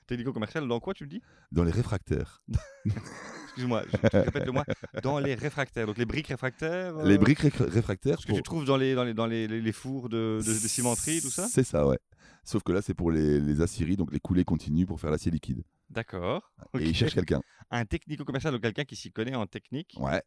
[0.08, 1.22] Technico-commercial, dans quoi tu le dis?
[1.52, 2.44] Dans les réfractaires.
[2.86, 4.66] Excuse-moi, je- répète-le moi.
[5.02, 6.96] Dans les réfractaires, donc les briques réfractaires.
[7.04, 8.20] Les euh, briques ré- réfractaires.
[8.20, 10.48] Ce que tu trouves dans les, dans les, dans les, les- les fours de, de,
[10.48, 11.48] de cimenterie, tout ça?
[11.48, 11.98] C'est ça, ouais.
[12.44, 15.32] Sauf que là, c'est pour les, les aciéries, donc les coulées continues pour faire l'acier
[15.32, 15.64] liquide.
[15.90, 16.54] D'accord.
[16.60, 16.82] Et Ok.
[16.84, 17.42] ils cherchent quelqu'un.
[17.72, 20.22] Un technico-commercial, donc quelqu'un qui s'y connaît en technique Ouais,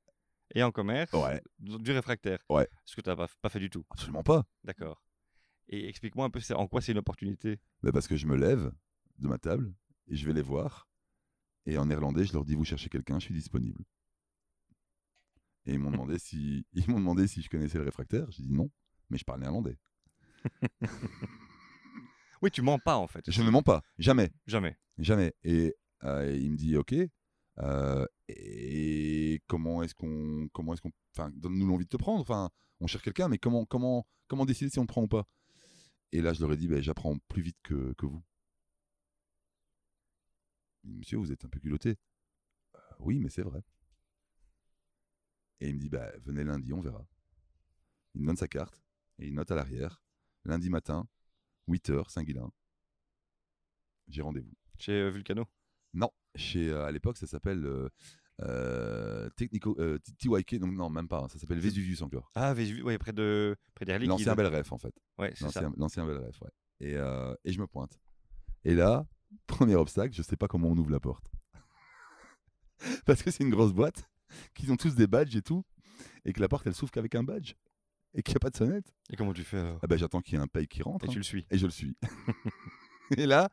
[0.55, 2.38] et en commerce ouais, du réfractaire.
[2.49, 2.68] Ouais.
[2.84, 3.84] Ce que tu n'as pas, pas fait du tout.
[3.90, 4.46] absolument pas.
[4.64, 5.03] D'accord.
[5.68, 7.59] Et explique-moi un peu en quoi c'est une opportunité?
[7.82, 8.72] Bah, parce que je me lève,
[9.18, 9.74] de ma table
[10.07, 10.88] et je vais les voir.
[11.66, 13.84] Et en néerlandais, je leur dis Vous cherchez quelqu'un, je suis disponible.
[15.66, 18.30] Et ils m'ont demandé, si, ils m'ont demandé si je connaissais le réfractaire.
[18.30, 18.70] J'ai dit non,
[19.11, 19.78] mais je parle néerlandais.
[22.40, 23.28] Oui, tu mens pas en fait.
[23.28, 24.30] Je ne mens pas, jamais.
[24.46, 24.76] Jamais.
[24.99, 25.34] Jamais.
[25.42, 25.74] Et
[26.05, 26.94] euh, il me dit OK.
[27.61, 32.20] Euh, et comment est-ce qu'on, comment est-ce qu'on, enfin, donne-nous l'envie de te prendre.
[32.20, 32.50] Enfin,
[32.80, 35.26] on cherche quelqu'un, mais comment, comment, comment décider si on te prend ou pas?
[36.12, 38.22] Et là, je leur ai dit, ben, j'apprends plus vite que, que vous.
[40.84, 41.96] Monsieur, vous êtes un peu culotté.
[42.74, 43.62] Euh, oui, mais c'est vrai.
[45.61, 47.06] Et il me dit, bah, venez lundi, on verra.
[48.14, 48.82] Il me donne sa carte
[49.18, 50.00] et il note à l'arrière,
[50.44, 51.09] lundi matin,
[51.68, 52.50] 8h, Saint-Guilain.
[54.09, 54.54] J'ai rendez-vous.
[54.78, 55.46] Chez euh, Vulcano?
[55.92, 57.89] Non, chez, euh, à l'époque, ça s'appelle euh,
[58.43, 62.30] euh, Technico, euh, TYK, donc non, même pas, hein, ça s'appelle Vesuvius encore.
[62.34, 64.09] Ah, Vésu, ouais, près de près Liquide.
[64.09, 64.95] L'ancien Bel Ref, en fait.
[65.18, 65.68] Ouais, c'est ça.
[65.76, 66.51] L'ancien Bel Ref, ouais.
[66.80, 67.99] Et, euh, et je me pointe.
[68.64, 69.07] Et là,
[69.47, 71.24] premier obstacle, je sais pas comment on ouvre la porte.
[73.07, 74.09] Parce que c'est une grosse boîte,
[74.55, 75.64] qu'ils ont tous des badges et tout,
[76.24, 77.55] et que la porte, elle s'ouvre qu'avec un badge,
[78.14, 78.95] et qu'il n'y a pas de sonnette.
[79.11, 79.80] Et comment tu fais alors?
[79.82, 81.05] Ah ben, j'attends qu'il y ait un paye qui rentre.
[81.05, 81.12] Et hein.
[81.12, 81.45] tu le suis.
[81.51, 81.97] et je le suis.
[83.16, 83.50] et là,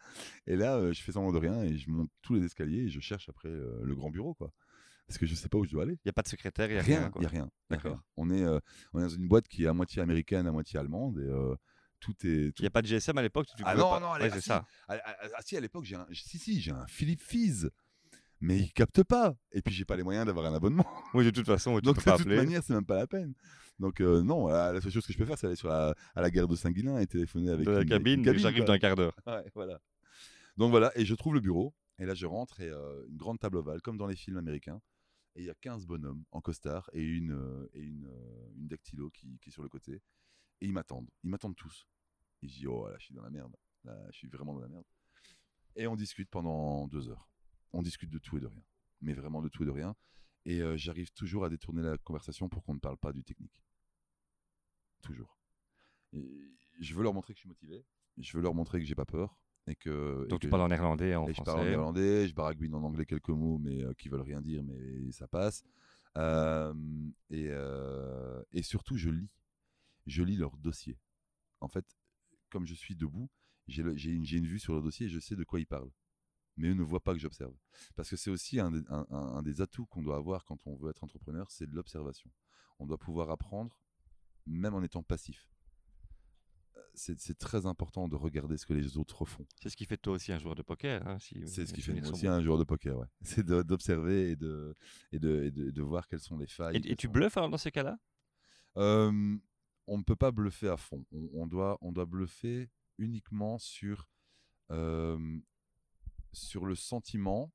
[0.47, 2.99] et là je fais semblant de rien et je monte tous les escaliers et je
[2.99, 4.51] cherche après le grand bureau, quoi.
[5.08, 5.99] Parce que je sais pas où je dois aller.
[6.03, 7.22] Il y a pas de secrétaire, il y a rien, il quoi.
[7.22, 7.49] y a rien.
[7.70, 7.99] D'accord.
[8.18, 8.60] On est, euh,
[8.91, 11.56] on est dans une boîte qui est à moitié américaine, à moitié allemande et euh,
[11.99, 12.58] tout est.
[12.58, 13.45] Il n'y a pas de GSM à l'époque.
[13.56, 14.66] tu Ah non, pas- non, Ouais, c'est ça.
[14.88, 14.97] Ah,
[15.41, 17.70] si à l'époque j'ai un, si si j'ai un Philippe Fizz,
[18.46, 19.36] mais il capte pas.
[19.52, 20.86] Et puis j'ai pas les moyens d'avoir un abonnement.
[21.14, 22.36] Oui, de toute façon, tu Donc peux de toute appeler.
[22.38, 23.34] manière c'est même pas la peine.
[23.80, 25.93] Donc euh, non, la, la seule chose que je peux faire c'est aller sur la,
[26.16, 27.89] à la gare de Saint-Guilain et téléphoner avec de la une- une
[28.24, 29.16] cabine, j'arrive dans un quart d'heure.
[29.28, 29.80] Ouais, voilà.
[30.58, 33.39] Donc voilà, et je trouve le bureau, et là je rentre, et euh, une grande
[33.39, 34.80] table ovale, comme dans les films américains,
[35.36, 38.68] et il y a 15 bonhommes en costard, et une, euh, et une, euh, une
[38.70, 39.96] dactylo qui, qui est sur le côté,
[40.62, 41.86] et ils m'attendent, ils m'attendent tous.
[42.41, 44.62] Et je dis, oh là, je suis dans la merde, là, je suis vraiment dans
[44.62, 44.86] la merde.
[45.76, 47.28] Et on discute pendant deux heures.
[47.78, 48.64] On discute de tout et de rien,
[49.02, 49.96] mais vraiment de tout et de rien,
[50.46, 53.62] et euh, j'arrive toujours à détourner la conversation pour qu'on ne parle pas du technique.
[55.02, 55.38] Toujours.
[56.14, 56.26] Et
[56.80, 57.86] je veux leur montrer que je suis motivé,
[58.18, 60.24] je veux leur montrer que j'ai pas peur, et que...
[60.26, 61.70] et Donc tu que- parles en néerlandais, en et je parle en français.
[61.70, 65.28] néerlandais, je baragouine en anglais quelques mots, mais euh, qui veulent rien dire, mais ça
[65.28, 65.64] passe.
[66.18, 66.74] Euh,
[67.30, 67.50] et,
[68.58, 69.30] et surtout, je lis.
[70.08, 70.98] Je lis leur dossier.
[71.60, 71.86] En fait,
[72.50, 73.30] comme je suis debout,
[73.68, 75.92] une, j'ai une vue sur leur dossier et je sais de quoi ils parlent.
[76.58, 77.53] Mais eux ne voient pas que j'observe.
[77.95, 80.66] Parce que c'est aussi un, des- un- un- un des atouts qu'on doit avoir quand
[80.68, 82.32] on veut être entrepreneur, c'est de l'observation.
[82.80, 83.78] On doit pouvoir apprendre,
[84.45, 85.49] même en étant passif.
[86.78, 89.45] Euh, C'est très important de regarder ce que les autres font.
[89.62, 91.06] C'est ce qui fait de toi aussi un joueur de poker.
[91.06, 93.08] hein, si C'est ce qui fait de moi aussi un joueur de poker, ouais.
[93.22, 94.76] C'est d'observer et de,
[95.12, 96.78] et, de, et, de, de voir quelles sont les failles.
[96.86, 97.97] Et, tu bluffes alors dans ces cas-là?
[98.78, 99.38] Euh,
[99.88, 101.06] On ne peut pas bluffer à fond.
[101.12, 104.10] On, on doit, on doit bluffer uniquement sur,
[104.72, 105.39] euh,
[106.36, 107.52] sur le sentiment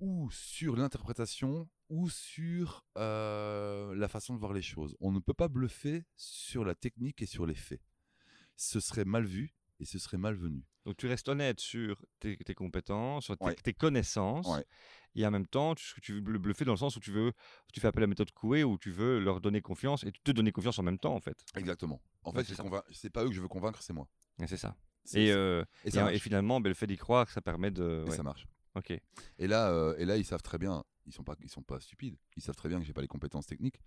[0.00, 4.96] ou sur l'interprétation ou sur euh, la façon de voir les choses.
[5.00, 7.82] On ne peut pas bluffer sur la technique et sur les faits.
[8.56, 10.64] Ce serait mal vu et ce serait malvenu.
[10.84, 13.54] Donc tu restes honnête sur tes, tes compétences, sur tes, Ouais.
[13.54, 14.64] tes connaissances, Ouais.
[15.14, 17.32] et en même temps, tu, tu veux le bluffer dans le sens où tu veux,
[17.72, 20.32] tu fais appel à la méthode Coué, où tu veux leur donner confiance et te
[20.32, 21.38] donner confiance en même temps, en fait.
[21.54, 22.00] Exactement.
[22.24, 22.44] En fait,
[22.90, 24.08] c'est pas eux que je veux convaincre, c'est moi.
[24.40, 24.76] Et c'est ça.
[25.14, 28.04] Et, euh, et ça finalement, ben, le fait d'y croire, ça permet de.
[28.06, 28.16] Et ouais.
[28.16, 28.46] ça marche.
[28.74, 28.90] Ok.
[29.38, 31.80] Et là, euh, et là, ils savent très bien, ils sont pas, ils sont pas
[31.80, 32.16] stupides.
[32.36, 33.80] Ils savent très bien que j'ai pas les compétences techniques.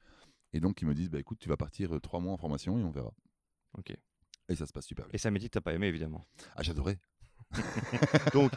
[0.53, 2.78] Et donc, ils me disent, bah écoute, tu vas partir euh, trois mois en formation
[2.80, 3.13] et on verra.
[3.78, 3.93] Ok.
[4.47, 5.20] Et ça se passe super bien.
[5.22, 6.26] Et un métier que t'as pas aimé, évidemment.
[6.55, 6.99] Ah, j'adorais.
[8.34, 8.51] Donc,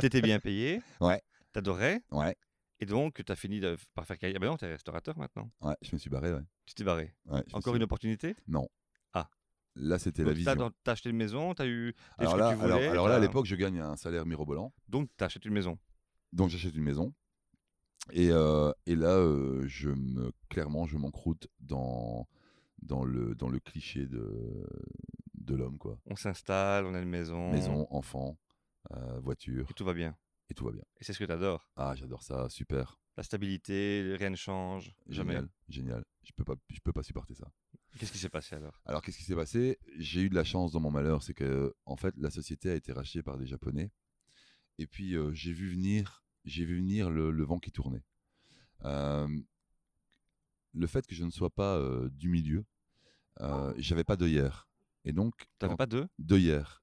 [0.00, 0.80] t'étais- bien payé.
[1.00, 1.20] Ouais.
[1.52, 2.02] T'adorais.
[2.10, 2.36] Ouais,
[2.80, 4.36] Et donc, t'as fini de- par faire carrière.
[4.38, 5.50] Ah ben non, t'es restaurateur maintenant.
[5.60, 6.42] ouais, je me suis barré, ouais.
[6.66, 7.14] Tu t'es barré.
[7.26, 8.34] Ouais, Encore une opportunité?
[8.48, 8.68] Non.
[9.74, 10.70] Là, c'était la vision.
[10.84, 11.94] t'as acheté une maison, t'as eu.
[12.18, 14.72] Alors là, que tu alors, voulais, alors là, à l'époque, je gagne un salaire mirobolant.
[14.88, 15.78] Donc, acheté une maison.
[16.32, 17.14] Donc, j'achète une maison.
[18.12, 22.28] Et, euh, et là, euh, je me, clairement, je m'encroute dans,
[22.82, 24.66] dans, le, dans le cliché de,
[25.34, 25.98] de l'homme, quoi.
[26.06, 27.50] On s'installe, on a une maison.
[27.52, 28.36] Maison, enfant,
[28.92, 30.16] euh, voiture, Et tout va bien.
[30.50, 30.82] et tout va bien.
[31.00, 31.70] Et c'est ce que t'adores.
[31.76, 32.98] Ah, j'adore ça, super.
[33.16, 34.94] La stabilité, rien ne change.
[35.08, 35.34] Jamais.
[35.34, 36.04] Génial, génial.
[36.24, 37.46] Je peux pas, je peux pas supporter ça.
[37.98, 38.80] Qu'est-ce qui s'est passé alors?
[38.86, 39.78] Alors, qu'est-ce qui s'est passé?
[39.98, 42.74] J'ai eu de la chance dans mon malheur, c'est que en fait, la société a
[42.74, 43.90] été rachetée par des Japonais.
[44.78, 48.02] Et puis, euh, j'ai vu venir, j'ai vu venir le, le vent qui tournait.
[48.84, 49.28] Euh,
[50.72, 52.64] le fait que je ne sois pas euh, du milieu,
[53.40, 54.68] euh, j'avais pas d'œillère.
[55.04, 56.82] Et donc, T'avais pas deux d'œillère.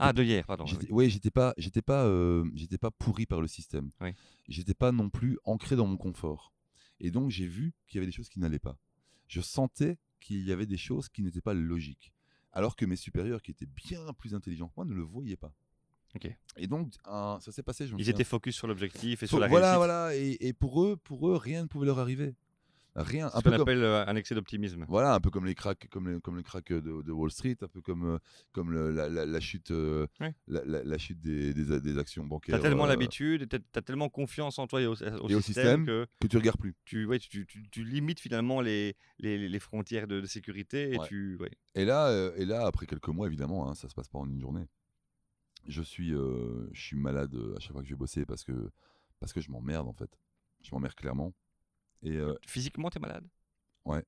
[0.00, 0.66] Ah, de hier, pardon.
[0.90, 1.08] Oui.
[1.08, 2.10] J'étais pas, j'étais pas,
[2.54, 3.90] j'étais pas pourri par le système.
[4.00, 4.10] Oui.
[4.48, 6.52] J'étais pas non plus ancré dans mon confort.
[7.00, 8.78] Et donc j'ai vu qu'il y avait des choses qui n'allaient pas.
[9.28, 12.12] Je sentais qu'il y avait des choses qui n'étaient pas logiques.
[12.52, 15.52] Alors que mes supérieurs, qui étaient bien plus intelligents que moi, ne le voyaient pas.
[16.14, 16.34] Ok.
[16.56, 17.86] Et donc, un- ça s'est passé.
[17.98, 19.78] Ils étaient focus sur l'objectif et sur la voilà, réussite.
[19.78, 20.16] voilà.
[20.16, 22.34] Et, et pour eux, pour eux, rien ne pouvait leur arriver.
[23.02, 23.30] Rien.
[23.30, 24.84] Ce Un peu qu'on comme, appelle euh, un excès d'optimisme.
[24.88, 27.56] voilà, un peu comme les cracks, comme les, comme les cracks de, de Wall Street,
[27.62, 28.18] un peu comme, euh,
[28.52, 30.34] comme le- la, la- la chute, euh, Ouais.
[30.46, 32.56] la, chute des, des, des actions bancaires.
[32.56, 35.40] T'as tellement euh, l'habitude, t'as as tellement confiance en toi et au, au Et au
[35.40, 36.74] système, que que tu regardes plus.
[36.84, 40.98] tu, ouais, tu, tu- tu limites finalement les, les, les frontières de, de sécurité et
[40.98, 41.06] Ouais.
[41.06, 41.38] tu.
[41.74, 44.28] Et là, euh, et là, après quelques mois, évidemment, hein, ça se passe pas en
[44.28, 44.66] une journée.
[45.66, 48.70] Je suis, je suis malade à chaque fois que je vais bosser parce que,
[49.20, 50.10] parce que je m'emmerde en fait.
[50.62, 51.34] Je m'emmerde clairement.
[52.02, 53.26] Et euh, Physiquement, t'es malade?
[53.84, 54.04] Ouais.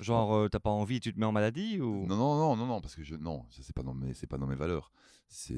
[0.00, 2.06] Genre, euh, t'as pas envie, tu te mets en maladie ou...
[2.06, 4.38] non, non, non, non, non, parce que je, non, c'est pas dans mes, c'est pas
[4.38, 4.90] dans mes valeurs.
[5.28, 5.54] C'est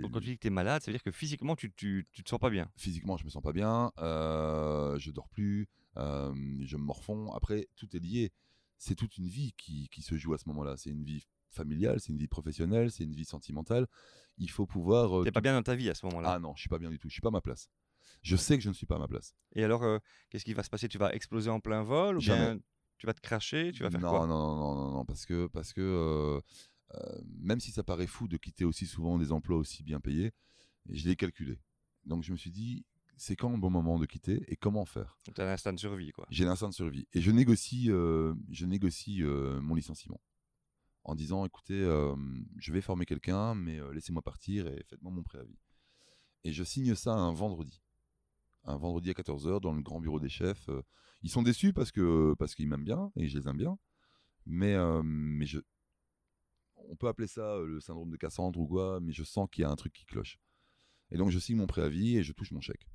[0.00, 2.22] Donc, quand tu dis que t'es malade, ça veut dire que physiquement, tu, tu, tu
[2.24, 2.68] te sens pas bien.
[2.76, 3.92] physiquement, je me sens pas bien.
[3.98, 5.68] euh, je dors plus.
[5.98, 6.32] euh,
[6.64, 7.32] je me morfonds.
[7.32, 8.32] Après, tout est lié.
[8.78, 10.76] C'est toute une vie qui, qui se joue à ce moment-là.
[10.76, 13.86] C'est une vie familiale, c'est une vie professionnelle, c'est une vie sentimentale.
[14.38, 15.20] Il faut pouvoir.
[15.20, 16.32] euh, T'es pas bien dans ta vie à ce moment-là.
[16.34, 17.08] Ah non, je suis pas bien du tout.
[17.08, 17.68] Je suis pas à ma place.
[18.22, 19.34] Je sais que je ne suis pas à ma place.
[19.54, 19.98] Et alors, euh,
[20.28, 20.88] qu'est-ce qui va se passer?
[20.88, 22.54] Tu vas exploser en plein vol ou Jamais.
[22.54, 22.60] bien
[22.98, 23.72] tu vas te cracher?
[23.72, 24.26] Tu vas faire non, quoi?
[24.26, 26.40] non, non, non, non, parce que parce que euh,
[26.94, 30.32] euh, même si ça paraît fou de quitter aussi souvent des emplois aussi bien payés,
[30.90, 31.58] je l'ai calculé.
[32.04, 32.84] Donc je me suis dit,
[33.16, 35.18] c'est quand le bon moment de quitter et comment faire?
[35.24, 36.26] Donc, T'as un instinct de survie, quoi.
[36.30, 40.20] J'ai l'instinct de survie et je négocie, je négocie mon licenciement
[41.04, 42.14] en disant, écoutez, euh,
[42.56, 45.58] je vais former quelqu'un, mais euh, laissez-moi partir et faites-moi mon préavis.
[46.44, 47.82] Et je signe ça un vendredi.
[48.64, 50.68] Un vendredi à 14h dans le grand bureau des chefs.
[50.68, 50.82] Euh,
[51.22, 53.78] Ils sont déçus parce que parce qu'ils m'aiment bien et je les aime bien.
[54.46, 55.60] Mais, euh, mais je,
[56.88, 59.62] on peut appeler ça euh, le syndrome de Cassandre ou quoi, mais je sens qu'il
[59.62, 60.38] y a un truc qui cloche.
[61.10, 62.86] Et donc je signe mon préavis et je touche mon chèque.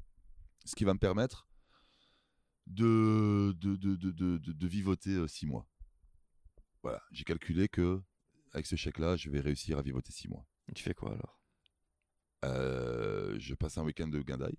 [0.65, 1.47] Ce qui va me permettre
[2.67, 5.67] de, de, de, de, de, vivoter euh, six mois.
[6.81, 8.01] Voilà, j'ai calculé que
[8.53, 10.45] avec ce chèque-là, je vais réussir à vivoter six mois.
[10.73, 11.39] Tu fais quoi alors?
[12.43, 14.57] Euh, je passe un week-end de guindaille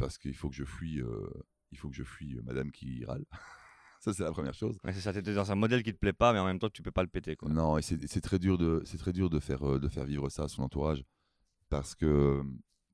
[0.00, 1.30] parce qu'il faut que je fuis, euh,
[1.70, 3.24] il faut que je fuis euh, Madame qui râle.
[4.00, 4.78] Ça c'est la première chose.
[4.82, 6.70] Ouais, C'est ça, t'étais dans un modèle qui te plaît pas, mais en même temps,
[6.70, 7.50] tu peux pas le péter, quoi.
[7.50, 10.44] Non, et c'est très dur de, très dur de faire, euh, de faire vivre ça
[10.44, 11.04] à son entourage
[11.68, 12.42] parce que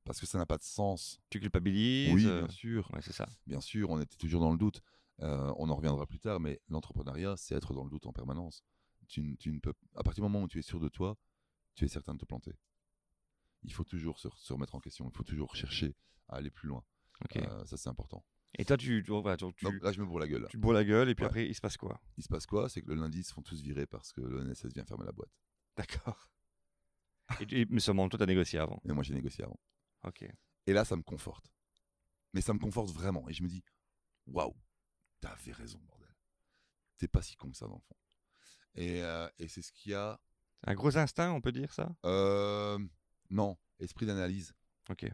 [0.04, 1.20] parce que ça n'a pas de sens.
[1.30, 3.28] Tu culpabilises Oui, bien sûr, Ouais, c'est ça.
[3.46, 4.80] bien sûr, on était toujours dans le doute.
[5.20, 8.64] Euh, on en reviendra plus tard, mais l'entrepreneuriat, c'est être dans le doute en permanence.
[9.08, 11.16] Tu, tu ne peux, à partir du moment où tu es sûr de toi,
[11.74, 12.52] tu es certain de te planter.
[13.62, 15.08] Il faut toujours se, se remettre en question.
[15.08, 15.94] Il faut toujours chercher
[16.28, 16.84] à aller plus loin.
[17.36, 18.24] Euh, ça, c'est important.
[18.58, 20.46] Et toi, tu, tu, voilà, tu, tu, Donc là, je me bourre la gueule.
[20.48, 21.28] tu bourres la gueule et puis Ouais.
[21.28, 22.00] après, il se passe quoi?
[22.16, 22.68] Il se passe quoi?
[22.68, 25.12] C'est que le lundi, ils se font tous virer parce que l'ONSS vient fermer la
[25.12, 25.30] boîte.
[25.76, 26.30] D'accord.
[27.40, 28.80] et, tu- mais seulement, toi, t'as négocié avant?
[28.84, 29.58] Et moi, j'ai négocié avant.
[30.04, 30.24] Ok.
[30.66, 31.52] Et là, ça me conforte.
[32.32, 33.28] Mais ça me conforte vraiment.
[33.28, 33.62] Et je me dis,
[34.26, 34.54] waouh,
[35.20, 36.14] t'avais raison, bordel.
[36.98, 37.96] T'es pas si con que ça, dans le fond.
[38.74, 40.20] Et, euh, et c'est ce qu'il y a.
[40.66, 41.94] Un gros instinct, on peut dire ça?
[42.04, 42.78] Euh,
[43.30, 44.54] non, esprit d'analyse.
[44.88, 45.06] Ok.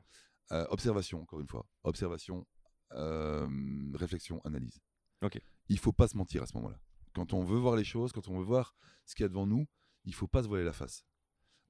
[0.51, 1.65] Euh, observation, encore une fois.
[1.85, 2.47] Observation,
[2.93, 3.47] euh,
[3.95, 4.81] réflexion, analyse.
[5.23, 5.41] Ok.
[5.69, 6.79] Il faut pas se mentir à ce moment-là.
[7.15, 8.75] Quand on veut voir les choses, quand on veut voir
[9.07, 9.67] ce qu'il y a devant nous,
[10.05, 11.05] il faut pas se voiler la face.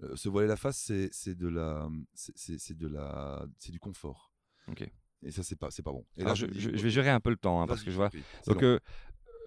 [0.02, 3.78] Euh, se voiler la face, c'est de la, c'est- c'est c'est de la, c'est du
[3.78, 4.32] confort.
[4.68, 4.90] Ok.
[5.24, 6.04] Et ça, c'est pas, c'est pas bon.
[6.16, 8.10] Et là, je, je- vais gérer un peu le temps, hein, parce que je vois.
[8.46, 8.62] Donc,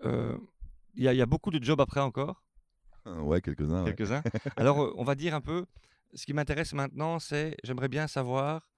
[0.04, 2.44] il y, y a beaucoup de jobs après encore,
[3.06, 3.84] ouais, quelques-uns.
[3.84, 3.94] ouais.
[3.96, 4.24] quelques-uns.
[4.56, 5.66] Alors, on va dire un peu,
[6.14, 8.70] ce qui m'intéresse maintenant, c'est, j'aimerais bien savoir,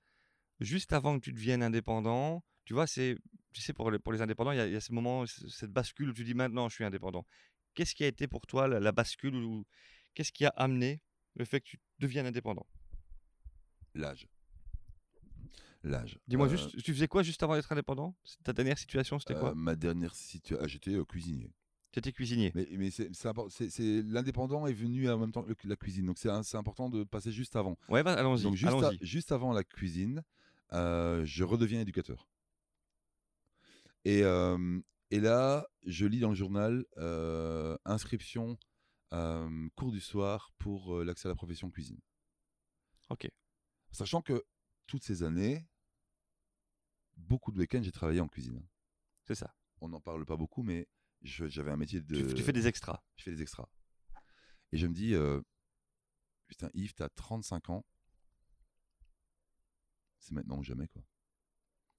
[0.59, 3.17] juste avant que tu deviennes indépendant, tu vois, c'est,
[3.53, 5.25] tu sais, pour les, pour les indépendants, il y, a- il y a ce moment,
[5.25, 7.25] cette bascule où tu dis maintenant, je suis indépendant.
[7.73, 9.65] Qu'est-ce qui a été pour toi la, la bascule ou
[10.13, 11.01] qu'est-ce qui a amené
[11.35, 12.65] le fait que tu deviennes indépendant?
[13.93, 14.27] L'âge.
[15.83, 16.19] L'âge.
[16.27, 18.15] Dis-moi Euh, juste, tu faisais quoi juste avant d'être indépendant?
[18.43, 19.53] Ta dernière situation, c'était euh, quoi?
[19.55, 21.51] Ma dernière situation, j'étais euh, cuisinier.
[21.91, 22.51] Tu étais cuisinier.
[22.53, 23.09] Mais, mais c'est,
[24.03, 26.05] l'indépendant est venu en même temps que la cuisine.
[26.05, 27.77] Donc c'est, important de passer juste avant.
[27.89, 28.43] Ouais, bah, allons-y.
[28.43, 28.97] Donc juste, à- allons-y.
[29.01, 30.23] juste avant la cuisine,
[30.73, 32.27] euh, je redeviens éducateur.
[34.05, 34.79] Et, euh,
[35.11, 38.57] et là, je lis dans le journal euh, inscription
[39.75, 41.99] cours du soir pour l'accès à la profession cuisine.
[43.09, 43.29] Ok.
[43.91, 44.43] Sachant que
[44.85, 45.65] toutes ces années,
[47.15, 48.61] beaucoup de week-ends, j'ai travaillé en cuisine.
[49.23, 49.55] C'est ça.
[49.79, 50.89] On n'en parle pas beaucoup, mais
[51.21, 52.27] j'avais un métier de.
[52.27, 53.01] Tu, tu fais des extras.
[53.15, 53.69] je fais des extras.
[54.73, 55.15] Et je me dis,
[56.47, 57.85] putain, Yves, t'as 35 ans.
[60.19, 61.01] C'est maintenant ou jamais, quoi.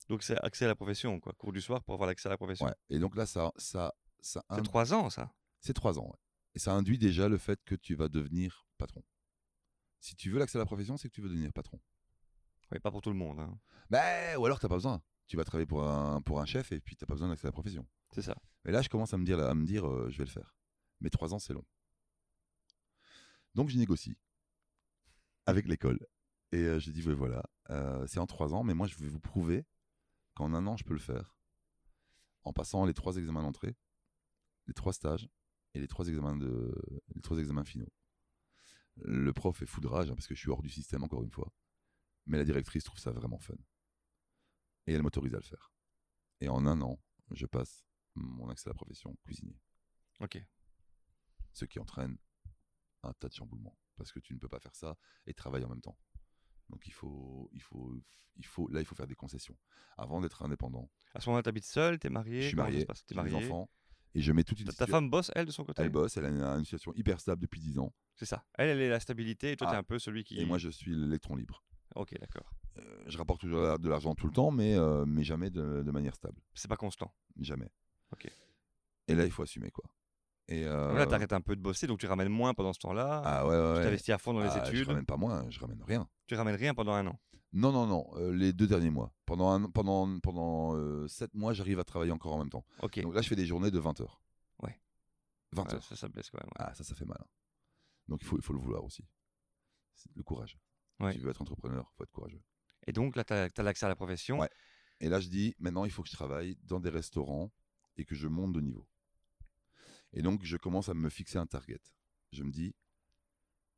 [0.09, 1.33] Donc c'est accès à la profession, quoi.
[1.35, 2.67] Cours du soir pour avoir l'accès à la profession.
[2.67, 2.75] Ouais.
[2.91, 5.33] Et donc là, ça, ça, ça C'est trois ans, ça.
[5.61, 6.07] c'est trois ans.
[6.07, 6.17] ouais.
[6.55, 9.05] Et ça induit déjà le fait que tu vas devenir patron.
[10.01, 11.81] Si tu veux l'accès à la profession, c'est que tu veux devenir patron.
[12.73, 13.39] Oui, pas pour tout le monde.
[13.41, 13.59] hein.
[13.91, 15.03] Ben, ou alors t'as pas besoin.
[15.27, 17.49] Tu vas travailler pour un, pour un chef et puis t'as pas besoin d'accès à
[17.49, 17.87] la profession.
[18.13, 18.35] C'est ça.
[18.67, 20.57] Et là, je commence à me dire, à me dire euh, je vais le faire.
[21.01, 21.65] Mais trois ans, c'est long.
[23.55, 24.17] Donc, je négocie
[25.47, 25.99] avec l'école.
[26.53, 29.09] Et euh, j'ai dit, ouais, voilà, euh, c'est en trois ans, mais moi, je vais
[29.09, 29.67] vous prouver
[30.35, 31.37] qu'en un an, je peux le faire.
[32.43, 33.77] En passant les trois examens d'entrée,
[34.67, 35.29] les trois stages
[35.75, 36.75] et les trois examens, de,
[37.15, 37.93] les trois examens finaux.
[38.97, 41.53] Le prof est foudrage, hein, parce que je suis hors du système, encore une fois.
[42.27, 43.55] Mais la directrice trouve ça vraiment fun.
[44.87, 45.73] Et elle m'autorise à le faire.
[46.41, 46.99] Et en un an,
[47.31, 47.85] je passe
[48.15, 49.61] mon accès à la profession cuisinier.
[50.21, 50.43] Ok.
[51.53, 52.17] Ce qui entraîne
[53.03, 53.79] un tas de chamboulements.
[53.97, 54.97] Parce que tu ne peux pas faire ça
[55.27, 55.99] et travailler en même temps.
[56.71, 57.95] Donc il faut, il faut,
[58.37, 59.57] il faut, là, il faut faire des concessions.
[59.97, 62.85] Avant d'être indépendant, À ce moment-là, tu habites seul, tu es marié je suis marié,
[62.85, 63.05] passe?
[63.07, 63.47] T'es j'ai des marié?
[63.47, 63.69] enfants,
[64.15, 65.83] et je mets toute une Ta, ta femme bosse, elle, de son côté?
[65.83, 68.45] Elle bosse, elle a une, une situation hyper stable depuis 10 ans, C'est ça.
[68.55, 69.81] Elle, elle est la stabilité et toi, tu es Ah.
[69.81, 70.39] un peu celui qui.
[70.41, 71.65] et moi je suis l'électron libre.
[71.95, 72.53] Ok, d'accord.
[72.77, 75.91] Euh, je rapporte toujours de l'argent tout le temps, mais, euh, mais jamais de, de
[75.91, 76.41] manière stable.
[76.55, 77.13] C'est pas constant?
[77.41, 77.71] Jamais.
[78.13, 78.31] Ok.
[79.09, 79.85] Et là, il faut assumer quoi.
[80.49, 82.79] Et euh, Là, tu arrêtes un peu de bosser, donc tu ramènes moins pendant ce
[82.79, 83.21] temps-là.
[83.25, 83.77] Ah ouais, ouais.
[83.79, 84.89] tu t'investis à fond dans les Ah, Je études.
[84.89, 86.09] ramène pas moins, je ramène rien.
[86.27, 87.21] Tu ramènes rien pendant un an?
[87.53, 88.07] Non, non, non.
[88.17, 89.13] euh, les deux derniers mois.
[89.27, 92.65] Pendant, un, pendant, pendant euh, sept mois, j'arrive à travailler encore en même temps.
[92.83, 92.99] Ok.
[93.01, 94.21] Donc là, je fais des journées de 20 heures.
[94.63, 94.79] Ouais.
[95.53, 95.85] 20 Ouais, heures.
[95.85, 96.49] ça, ça blesse quand même.
[96.49, 96.67] ouais.
[96.67, 97.19] Ah, ça, ça fait mal.
[97.21, 97.27] hein.
[98.09, 99.05] Donc il faut, il faut le vouloir aussi.
[100.15, 100.59] Le courage.
[101.01, 101.13] Ouais.
[101.13, 102.43] Si tu veux être entrepreneur, il faut être courageux.
[102.87, 104.39] Et donc là, tu as, l'accès à la profession?
[104.39, 104.49] Ouais.
[105.01, 107.51] Et là, je dis, maintenant, il faut que je travaille dans des restaurants
[107.97, 108.87] et que je monte de niveau.
[110.13, 111.81] Et donc, je commence à me fixer un target.
[112.33, 112.75] Je me dis,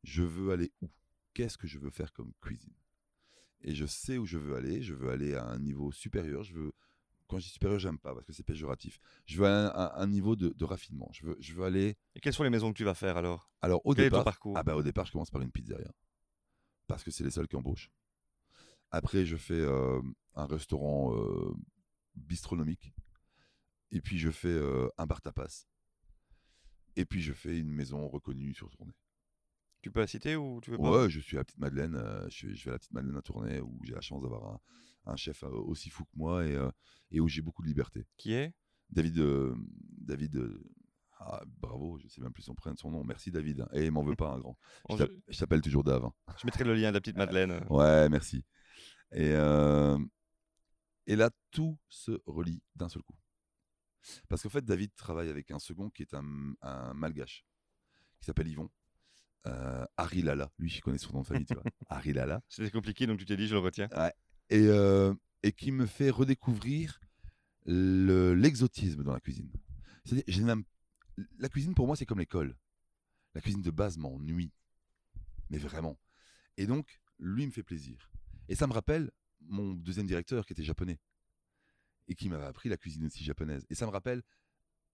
[0.02, 0.90] je veux aller où?
[1.34, 2.74] Qu'est-ce que je veux faire comme cuisine?
[3.62, 4.82] Et je sais où je veux aller.
[4.82, 6.42] Je veux aller à un niveau supérieur.
[6.42, 6.72] Je veux,
[7.28, 9.00] quand je dis supérieur, j'aime pas parce que c'est péjoratif.
[9.26, 11.08] Je veux aller à un, niveau de, de raffinement.
[11.12, 11.96] Je veux, je veux aller.
[12.14, 13.50] Et quelles sont les maisons que tu vas faire alors?
[13.60, 14.56] Alors, au Quel est ton départ, parcours?
[14.56, 15.92] ah bah, au départ, je commence par une pizzeria
[16.86, 17.92] parce que c'est les seuls qui embauchent.
[18.90, 20.02] Après, je fais euh,
[20.34, 21.54] un restaurant euh,
[22.16, 22.92] bistronomique.
[23.92, 25.66] Et puis, je fais euh, un bar tapas.
[26.96, 28.92] Et puis, je fais une maison reconnue sur tournée.
[29.82, 30.90] Tu peux la citer ou tu veux pas?
[31.04, 31.94] Ouais, je suis à la Petite Madeleine.
[31.96, 34.60] euh, je, vais à la Petite Madeleine à tournée où j'ai la chance d'avoir un,
[35.12, 36.70] un chef euh, aussi fou que moi et, euh,
[37.10, 38.06] et où j'ai beaucoup de liberté.
[38.18, 38.52] Qui est?
[38.90, 39.54] David, euh,
[39.98, 40.38] David,
[41.18, 43.04] ah, bravo, je sais même plus son prénom, son nom.
[43.04, 43.64] Merci David.
[43.72, 44.58] Et il m'en veut pas un grand.
[45.28, 46.04] Je t'appelle toujours Dave.
[46.04, 46.12] hein.
[46.38, 47.64] Je mettrai le lien de la petite Madeleine.
[47.70, 48.44] Ouais, merci.
[49.12, 49.30] Et,
[51.06, 53.16] et là, tout se relie d'un seul coup.
[54.28, 57.44] Parce qu'en fait, David travaille avec un second qui est un, un malgache,
[58.20, 58.70] qui s'appelle Yvon.
[59.46, 61.62] Euh, Harry Lala, lui, je connais son nom de famille, tu vois.
[61.88, 62.42] Harry Lala.
[62.48, 63.88] C'était compliqué, donc tu t'es dit, je le retiens.
[64.50, 67.00] Et, euh, et qui me fait redécouvrir
[67.66, 69.50] le- l'exotisme dans la cuisine.
[70.04, 70.56] C'est-à-dire,
[71.38, 72.56] la cuisine pour moi, c'est comme l'école.
[73.34, 74.52] La cuisine de base m'ennuie.
[75.50, 75.98] Mais vraiment.
[76.56, 78.10] Et donc, lui me fait plaisir.
[78.48, 79.10] Et ça me rappelle
[79.42, 80.98] mon deuxième directeur qui était japonais.
[82.10, 83.64] Et qui m'avait appris la cuisine aussi japonaise.
[83.70, 84.22] Et ça me rappelle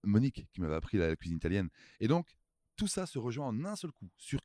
[0.03, 1.69] Monique qui m'avait appris la, la cuisine italienne.
[1.99, 2.33] Et donc,
[2.77, 4.39] tout ça se rejoint en un seul coup, sur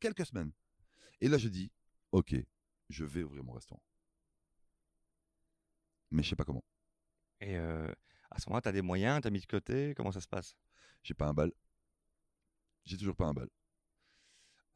[0.00, 0.52] quelques semaines.
[1.20, 1.70] Et là, je dis,
[2.12, 2.34] ok,
[2.88, 3.82] je vais ouvrir mon restaurant.
[6.12, 6.64] Mais je sais pas comment.
[7.40, 7.92] Et euh,
[8.30, 9.94] à ce moment-là, tu as des moyens, tu as mis de côté.
[9.96, 10.54] Comment ça se passe?
[11.02, 11.52] J'ai pas un bal.
[12.84, 13.48] J'ai toujours pas un bal.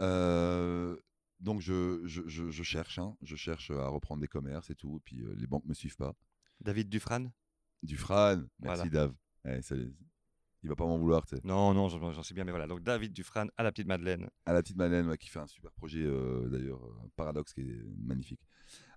[0.00, 0.96] Euh,
[1.40, 3.16] donc je, je, je- je cherche, hein.
[3.22, 5.96] je cherche à reprendre des commerces et tout, et puis euh, les banques me suivent
[5.96, 6.14] pas.
[6.60, 7.26] David Dufran
[7.82, 8.84] Du Fran, merci Voilà.
[8.88, 9.14] Dave.
[9.44, 9.76] Ouais, ça-
[10.62, 11.42] il va pas m'en vouloir, tu sais.
[11.44, 12.66] Non, non, j'en sais bien, mais voilà.
[12.66, 14.28] Donc David Dufran à la petite Madeleine.
[14.46, 17.60] À la petite Madeleine, ouais, qui fait un super projet euh, d'ailleurs, euh, Paradoxe, qui
[17.60, 18.40] est magnifique.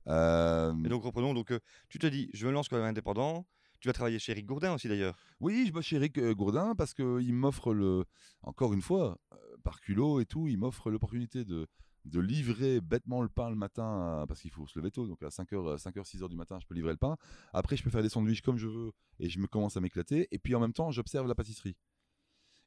[0.08, 1.34] Euh, Et donc reprenons.
[1.34, 3.46] Donc euh, tu te dis, je me lance comme indépendant.
[3.82, 5.16] Tu vas travailler chez Eric Gourdin aussi d'ailleurs.
[5.40, 8.04] Oui, je bosse chez Eric Gourdin parce qu'il m'offre le,
[8.42, 9.18] encore une fois,
[9.64, 11.66] par culot et tout, il m'offre l'opportunité de,
[12.10, 15.22] de livrer bêtement le pain le matin, à- parce qu'il faut se lever tôt, donc
[15.24, 17.16] à 5h, 5h, 6h du matin, je peux livrer le pain.
[17.54, 20.28] Après, je peux faire des sandwichs comme je veux et je me commence à m'éclater.
[20.32, 21.76] Et puis en même temps, j'observe la pâtisserie.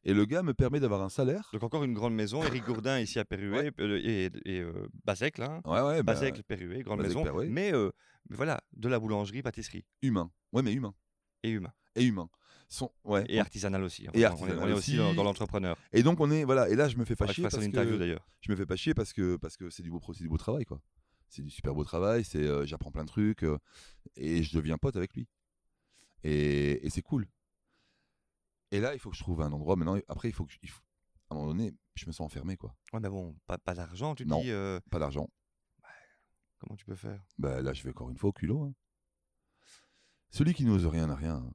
[0.05, 1.49] Et le gars me permet d'avoir un salaire.
[1.53, 2.43] Donc encore une grande maison.
[2.43, 3.71] Eric Gourdin ici à Ouais.
[3.79, 5.61] euh, et, et euh, Bazec là.
[5.65, 5.71] hein.
[5.71, 6.43] Ouais, ouais, bah, Bazec,
[6.85, 7.45] grande Bazec, maison.
[7.49, 7.91] Mais, euh,
[8.29, 10.33] mais voilà, de la boulangerie, pâtisserie humain.
[10.53, 10.93] Ouais, mais humain.
[11.45, 11.73] et humain.
[11.95, 12.29] Et humain.
[13.05, 13.25] Ouais.
[13.29, 14.05] Et artisanal aussi.
[14.05, 15.77] Et on est- artisanal on est aussi dans, dans l'entrepreneur.
[15.93, 18.27] Et donc on est voilà et là je me fais pas chier parce que d'ailleurs.
[18.41, 20.81] je me fais pas chier parce que parce que c'est du beau du travail quoi.
[21.29, 23.59] C'est du super beau travail, c'est euh, j'apprends plein de trucs euh,
[24.17, 25.29] et je deviens pote avec lui.
[26.25, 27.27] Et, et c'est cool.
[28.71, 30.59] Et là il faut que je trouve un endroit maintenant après il faut que je-
[30.63, 30.83] il faut-
[31.31, 32.75] à un moment donné je me sens enfermé quoi.
[32.95, 34.41] Ouais, mais bon, pas, pas d'argent, tu Non.
[34.41, 34.51] dis.
[34.51, 35.29] euh, Pas d'argent.
[36.59, 37.23] comment tu peux faire?
[37.39, 38.63] Bah là je vais encore une fois au culot.
[38.63, 38.75] hein.
[40.31, 41.37] Celui qui n'ose rien n'a rien.
[41.37, 41.53] hein.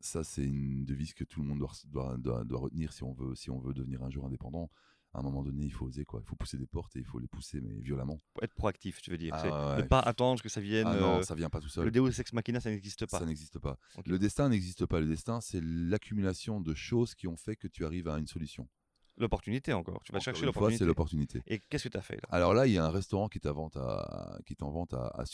[0.00, 3.12] Ça c'est une devise que tout le monde doit, doit, doit, doit retenir si on
[3.12, 4.70] veut si on veut devenir un jour indépendant.
[5.12, 6.20] À un moment donné il faut oser quoi.
[6.24, 8.20] Il faut pousser des portes et il faut les pousser mais violemment.
[8.40, 9.34] Être proactif, tu veux dire.
[9.34, 10.86] Ah ouais, ne pas attendre que ça vienne.
[10.86, 11.84] Ah non, euh, ça vient pas tout seul.
[11.84, 13.18] le Deus Ex Machina, ça n'existe pas.
[13.18, 13.76] Ça n'existe pas.
[14.06, 15.00] Le destin n'existe pas.
[15.00, 18.68] Le destin, c'est l'accumulation de choses qui ont fait que tu arrives à une solution.
[19.16, 20.00] l'opportunité encore.
[20.04, 20.84] Tu vas Encore chercher fois, c'est l'opportunité.
[20.84, 21.42] l'opportunité.
[21.48, 22.28] Et qu'est-ce que tu as fait là?
[22.30, 24.70] Alors là, il y a un restaurant qui est en vente à, qui est en
[24.70, 25.24] vente à,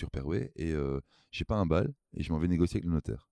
[0.56, 1.00] et euh,
[1.30, 3.28] j'ai pas un bal et je m'en vais négocier avec le notaire.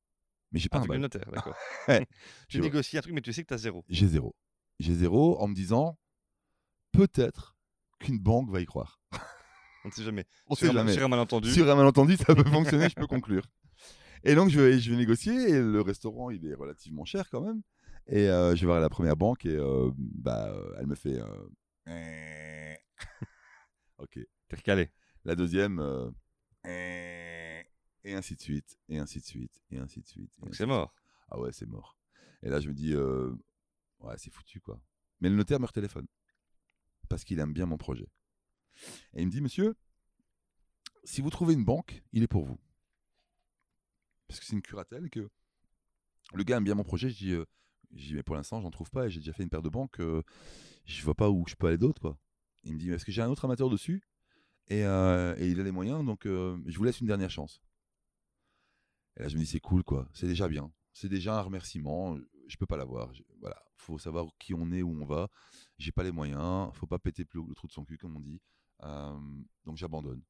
[0.55, 1.01] Mais j'ai pas un le bal.
[1.01, 1.57] notaire, d'accord.
[1.89, 2.07] Ouais,
[2.49, 3.85] tu négocies un truc, mais tu sais que tu as zéro.
[3.89, 4.37] J'ai zéro.
[4.79, 5.99] J'ai zéro en me disant
[6.93, 7.57] peut-être
[7.99, 9.01] qu'une banque va y croire.
[9.85, 10.25] On ne sait jamais.
[10.47, 10.93] On sur, sait un, jamais.
[10.93, 11.51] sur un malentendu.
[11.51, 13.43] Sur un malentendu, ça peut fonctionner, je peux conclure.
[14.23, 17.41] Et donc, je vais, je vais négocier et le restaurant, il est relativement cher quand
[17.41, 17.61] même.
[18.07, 21.21] Et euh, je vais voir la première banque et euh, bah, euh, elle me fait.
[23.99, 24.21] ok.
[24.49, 24.91] T'es recalé.
[25.25, 25.81] La deuxième.
[28.05, 30.31] Euh, et ainsi de suite, et ainsi de suite, et ainsi de suite.
[30.39, 30.95] Donc c'est mort.
[31.29, 31.97] Ah ouais, c'est mort.
[32.43, 33.35] Et là, je me dis, euh,
[34.01, 34.81] ouais, c'est foutu quoi.
[35.21, 36.07] Mais le notaire me téléphone
[37.09, 38.09] parce qu'il aime bien mon projet.
[39.15, 39.75] Et il me dit, monsieur,
[41.05, 42.59] si vous trouvez une banque, il est pour vous.
[44.27, 45.29] Parce que c'est une curatelle que
[46.33, 47.11] le gars aime bien mon projet.
[47.11, 47.45] Je dis, euh,
[47.95, 49.69] je dis, mais pour l'instant, j'en trouve pas et j'ai déjà fait une paire de
[49.69, 50.01] banques.
[50.01, 50.23] euh,
[50.87, 52.19] je vois pas où je peux aller d'autre quoi.
[52.65, 54.03] Il me dit, est-ce que j'ai un autre amateur dessus
[54.69, 57.61] et, euh, et il a les moyens, donc euh, je vous laisse une dernière chance.
[59.17, 60.09] Et là, je me dis, c'est cool, quoi.
[60.13, 60.73] C'est déjà bien.
[60.93, 62.19] C'est déjà un remerciement.
[62.49, 63.13] Je peux pas l'avoir.
[63.41, 63.63] Voilà.
[63.77, 65.29] Faut savoir qui on est, où on va.
[65.79, 66.71] J'ai pas les moyens.
[66.75, 68.41] Faut pas péter plus le trou de son cul, comme on dit.
[68.83, 69.19] Euh,
[69.65, 70.23] donc j'abandonne.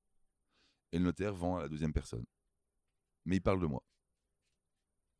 [0.93, 2.25] Et le notaire vend à la deuxième personne.
[3.25, 3.83] Mais il parle de moi.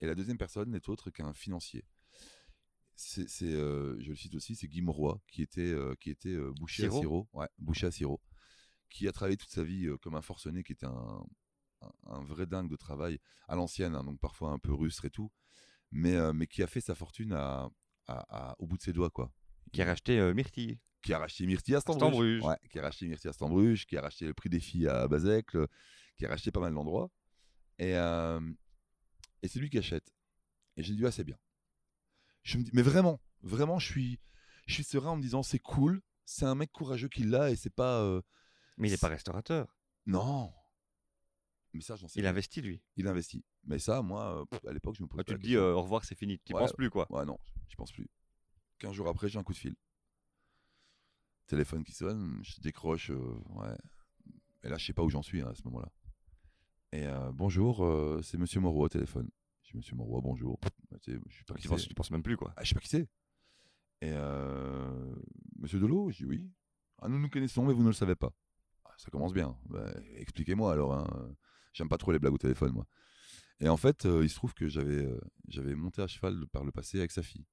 [0.01, 1.85] Et la deuxième personne n'est autre qu'un financier.
[2.97, 6.29] C'est, c'est, euh, je le cite aussi, c'est Guy Mauroy, qui était, euh, qui était
[6.29, 7.29] euh, boucher à Sirop.
[7.33, 8.21] Ouais, boucher à Sirop.
[8.89, 11.27] Qui a travaillé toute sa vie comme un forcené, qui était un,
[12.07, 13.19] un, vrai dingue de travail
[13.49, 15.31] à l'ancienne, hein, donc parfois un peu rustre et tout,
[15.91, 17.69] mais, euh, mais qui a fait sa fortune à,
[18.07, 19.33] à- à- au bout de ses doigts, quoi.
[19.73, 20.79] Qui a racheté euh, Myrtille.
[21.03, 22.09] Qui a racheté Myrtille à Stambruge.
[22.13, 22.43] Stambruge.
[22.43, 25.07] Ouais, qui a racheté Myrtille à Stambruge, qui a racheté le prix des filles à
[25.09, 25.67] Bazecle,
[26.17, 27.11] qui a racheté pas mal d'endroits.
[27.79, 28.41] Et, euh,
[29.43, 30.15] et c'est lui qui achète.
[30.77, 31.37] Et j'ai dit, ah, c'est bien.
[32.43, 34.21] Je me dis, mais vraiment, vraiment, je suis,
[34.67, 37.57] je suis serein en me disant, c'est cool, c'est un mec courageux qui l'a et
[37.57, 38.01] c'est pas.
[38.01, 38.23] euh,
[38.79, 39.77] Mais il n'est pas restaurateur.
[40.07, 40.53] Non.
[41.75, 42.31] Mais ça, j'en sais Il rien.
[42.31, 42.81] investit, lui.
[42.97, 43.45] Il investit.
[43.65, 45.49] Mais ça, moi, euh, à l'époque, je me pose Ah, pas tu la te dis
[45.51, 45.65] question.
[45.67, 46.39] euh, au revoir, c'est fini.
[46.45, 47.07] Tu Ouais, penses plus, quoi.
[47.11, 47.37] Ouais, non,
[47.69, 48.09] je pense plus.
[48.79, 49.75] 15 jours après, j'ai un coup de fil.
[51.47, 53.11] Téléphone qui sonne, je décroche.
[53.11, 53.19] euh,
[53.51, 53.77] ouais.
[54.63, 55.91] Et là, je sais pas où j'en suis hein, à ce moment-là.
[56.93, 59.29] Et euh, bonjour, euh, c'est Monsieur Moreau au téléphone.
[59.63, 60.59] Je dis Monsieur Moreau, bonjour.
[60.91, 61.89] Bah, tu sais, je sais pas qui Tu penses, c'est.
[61.89, 62.55] tu penses même plus, quoi.
[62.57, 63.09] Ah, je sais pas qui c'est.
[64.01, 65.15] Et euh,
[65.59, 66.49] Monsieur Delot, je dis oui.
[67.03, 68.33] Ah, nous nous connaissons, mais vous ne le savez pas.
[68.85, 69.59] Ah, ça commence bien.
[69.67, 70.95] Bah, Expliquez-moi alors.
[70.95, 71.35] hein.
[71.75, 72.87] J'aime pas trop les blagues au téléphone, moi.
[73.61, 76.65] Et en fait, euh, il se trouve que j'avais euh, j'avais monté à cheval par
[76.65, 77.47] le passé avec sa fille,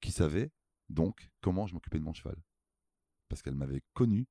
[0.00, 0.50] qui savait
[0.88, 2.36] donc comment je m'occupais de mon cheval,
[3.28, 4.26] parce qu'elle m'avait connu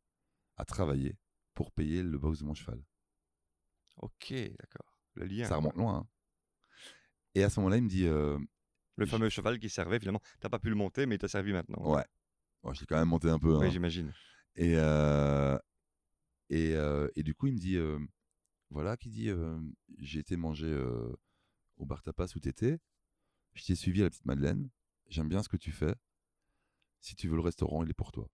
[0.57, 1.17] à travailler
[1.53, 2.83] pour payer le box de mon cheval.
[3.97, 4.93] Ok, d'accord.
[5.15, 5.45] Le lien.
[5.45, 5.95] Ça remonte loin.
[5.99, 6.07] hein.
[7.35, 8.37] Et à ce moment-là, il me dit euh,
[8.95, 10.21] Le je- fameux cheval qui servait, finalement.
[10.39, 11.81] T'as pas pu le monter, mais il t'a servi maintenant.
[11.95, 12.05] ouais.
[12.63, 13.55] Bon, je l'ai quand même monté un peu.
[13.57, 13.69] Oui, hein.
[13.69, 14.13] j'imagine.
[14.55, 14.73] Et,
[16.49, 16.73] et,
[17.15, 17.77] et du coup, il me dit,
[18.69, 19.29] voilà, qui dit,
[19.97, 20.73] j'ai été manger
[21.77, 22.79] au bar tapas où t'étais,
[23.53, 24.69] je t'ai suivi à la petite Madeleine,
[25.07, 25.95] j'aime bien ce que tu fais,
[27.01, 28.29] si tu veux le restaurant, il est pour toi.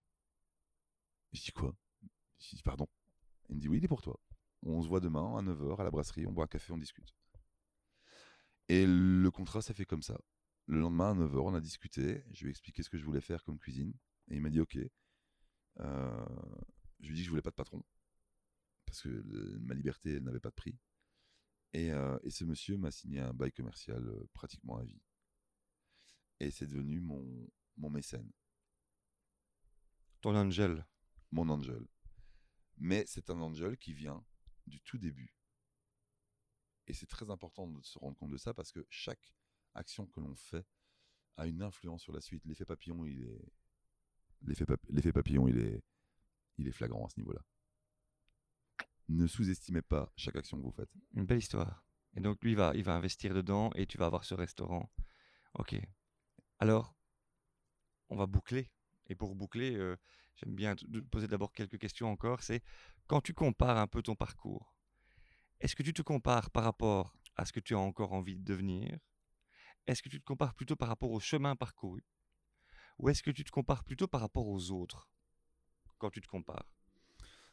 [1.31, 1.75] Je dis quoi?
[2.39, 2.87] Je dis pardon.
[3.49, 4.19] Il me dit oui, il est pour toi.
[4.63, 7.13] On se voit demain à 9h à la brasserie, on boit un café, on discute.
[8.67, 10.19] Et le contrat s'est fait comme ça.
[10.65, 13.21] Le lendemain à 9h, on a discuté, je lui ai expliqué ce que je voulais
[13.21, 13.93] faire comme cuisine,
[14.29, 14.77] et il m'a dit ok.
[15.81, 16.25] Euh,
[17.01, 17.83] je lui ai dit que je voulais pas de patron
[18.95, 20.77] parce que le- ma liberté elle n'avait pas de prix.
[21.73, 25.01] Et, euh, et ce monsieur m'a signé un bail commercial euh, pratiquement à vie.
[26.39, 28.31] Et c'est devenu mon, mon mécène,
[30.21, 30.85] Ton angel.
[31.31, 31.85] mon angel.
[32.77, 34.23] Mais c'est un angel qui vient
[34.65, 35.35] du tout début.
[36.87, 39.33] Et c'est très important de se rendre compte de ça parce que chaque
[39.73, 40.65] action que l'on fait
[41.35, 42.45] a une influence sur la suite.
[42.45, 43.41] L'effet papillon, il est
[44.43, 45.83] l'effet papillon, il est
[46.57, 47.43] il est flagrant à ce niveau-là.
[49.07, 50.89] Ne sous-estimez pas chaque action que vous faites.
[51.13, 51.85] Une belle histoire.
[52.15, 54.91] Et donc, lui, va, il va investir dedans et tu vas avoir ce restaurant.
[55.53, 55.75] Ok.
[56.59, 56.95] Alors,
[58.09, 58.71] on va boucler.
[59.07, 59.97] Et pour boucler, euh,
[60.35, 62.41] j'aime bien te poser d'abord quelques questions encore.
[62.41, 62.63] C'est
[63.07, 64.75] quand tu compares un peu ton parcours,
[65.59, 68.43] est-ce que tu te compares par rapport à ce que tu as encore envie de
[68.43, 68.97] devenir?
[69.87, 72.03] Est-ce que tu te compares plutôt par rapport au chemin parcouru?
[72.97, 75.09] Ou est-ce que tu te compares plutôt par rapport aux autres?
[75.97, 76.74] Quand tu te compares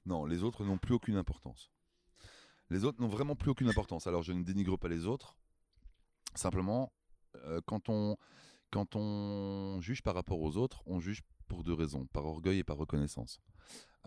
[0.07, 1.71] Non, les autres n'ont plus aucune importance.
[2.71, 4.07] Les autres n'ont vraiment plus aucune importance.
[4.07, 5.37] Alors je ne dénigre pas les autres.
[6.35, 6.93] Simplement,
[7.45, 8.17] euh, quand, on,
[8.71, 12.65] quand on juge par rapport aux autres, on juge pour deux raisons, par orgueil et
[12.65, 13.41] par reconnaissance.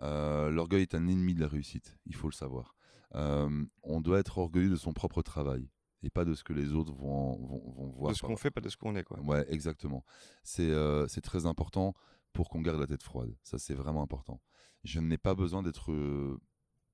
[0.02, 2.74] Euh, L'orgueil est un ennemi de la réussite, il faut le savoir.
[3.14, 5.70] Euh, on doit être orgueilleux de son propre travail.
[6.02, 8.12] et pas de ce que les autres vont, vont, vont voir.
[8.12, 9.04] De ce qu'on fait, pas de ce qu'on est.
[9.04, 9.20] Quoi.
[9.20, 10.04] Ouais, exactement.
[10.42, 11.94] C'est euh, c'est très important
[12.36, 13.34] pour qu'on garde la tête froide.
[13.42, 14.42] Ça, c'est vraiment important.
[14.84, 16.38] Je n'ai pas besoin d'être euh,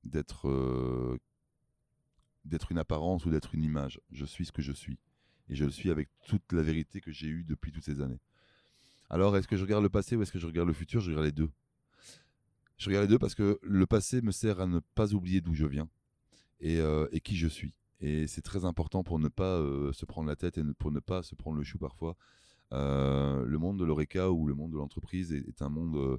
[0.05, 1.19] d'être euh,
[2.45, 4.01] d'être une apparence ou d'être une image.
[4.13, 5.01] Je suis ce que je suis.
[5.49, 8.21] Et je le suis avec toute la vérité que j'ai eue depuis toutes ces années.
[9.11, 11.01] Alors, est-ce que je regarde le passé ou est-ce que je regarde le futur?
[11.01, 11.51] Je regarde les deux.
[12.79, 15.55] Je regarde les deux parce que le passé me sert à ne pas oublier d'où
[15.55, 15.89] je viens
[16.61, 17.75] et, euh, qui je suis.
[18.01, 19.59] Et c'est très important pour ne pas
[19.93, 22.17] se prendre la tête et pour ne pas se prendre le chou parfois.
[22.73, 26.19] Euh, le monde de l'oreca ou le monde de l'entreprise est, est, un monde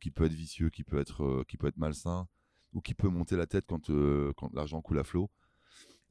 [0.00, 2.28] qui peut être vicieux, qui peut être, qui peut être malsain
[2.72, 3.90] ou qui peut monter la tête quand,
[4.36, 5.30] quand l'argent coule à flot.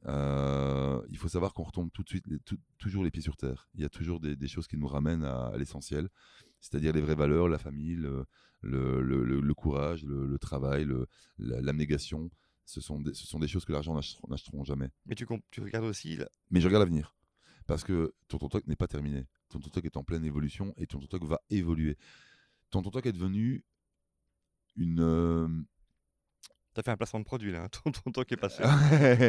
[0.06, 3.36] Euh, il faut savoir qu'on retombe tout de suite, les, tout, toujours les pieds sur
[3.36, 3.68] terre.
[3.74, 6.08] Il y a toujours des, des choses qui nous ramènent à, à l'essentiel,
[6.60, 8.24] c'est-à-dire les vraies valeurs, la famille, le,
[8.60, 10.86] le, le, le courage, le, travail,
[11.38, 12.30] l'abnégation.
[12.64, 14.90] Ce, sont des, ce sont des choses que l'argent n'achèteront jamais.
[15.06, 16.16] Mais tu, tu regardes aussi.
[16.16, 16.28] Là...
[16.50, 17.16] Mais je regarde l'avenir.
[17.66, 19.26] Parce que ton Talk n'est pas terminé.
[19.48, 21.96] Ton Talk est en pleine évolution et ton Talk va évoluer.
[22.70, 23.64] Ton Talk est devenu
[24.76, 25.48] une, euh,
[26.78, 28.62] T'as fait un placement de produit là, ton, ton temps qui est passé.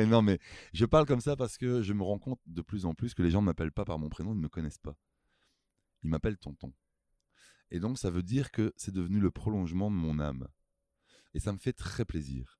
[0.05, 0.39] non mais
[0.72, 3.24] je parle comme ça parce que je me rends compte de plus en plus que
[3.24, 4.95] les gens ne m'appellent pas par mon prénom, ils ne me connaissent pas.
[6.03, 6.74] Ils m'appellent tonton.
[7.72, 10.47] Et donc ça veut dire que c'est devenu le prolongement de mon âme.
[11.34, 12.59] Et ça me fait très plaisir.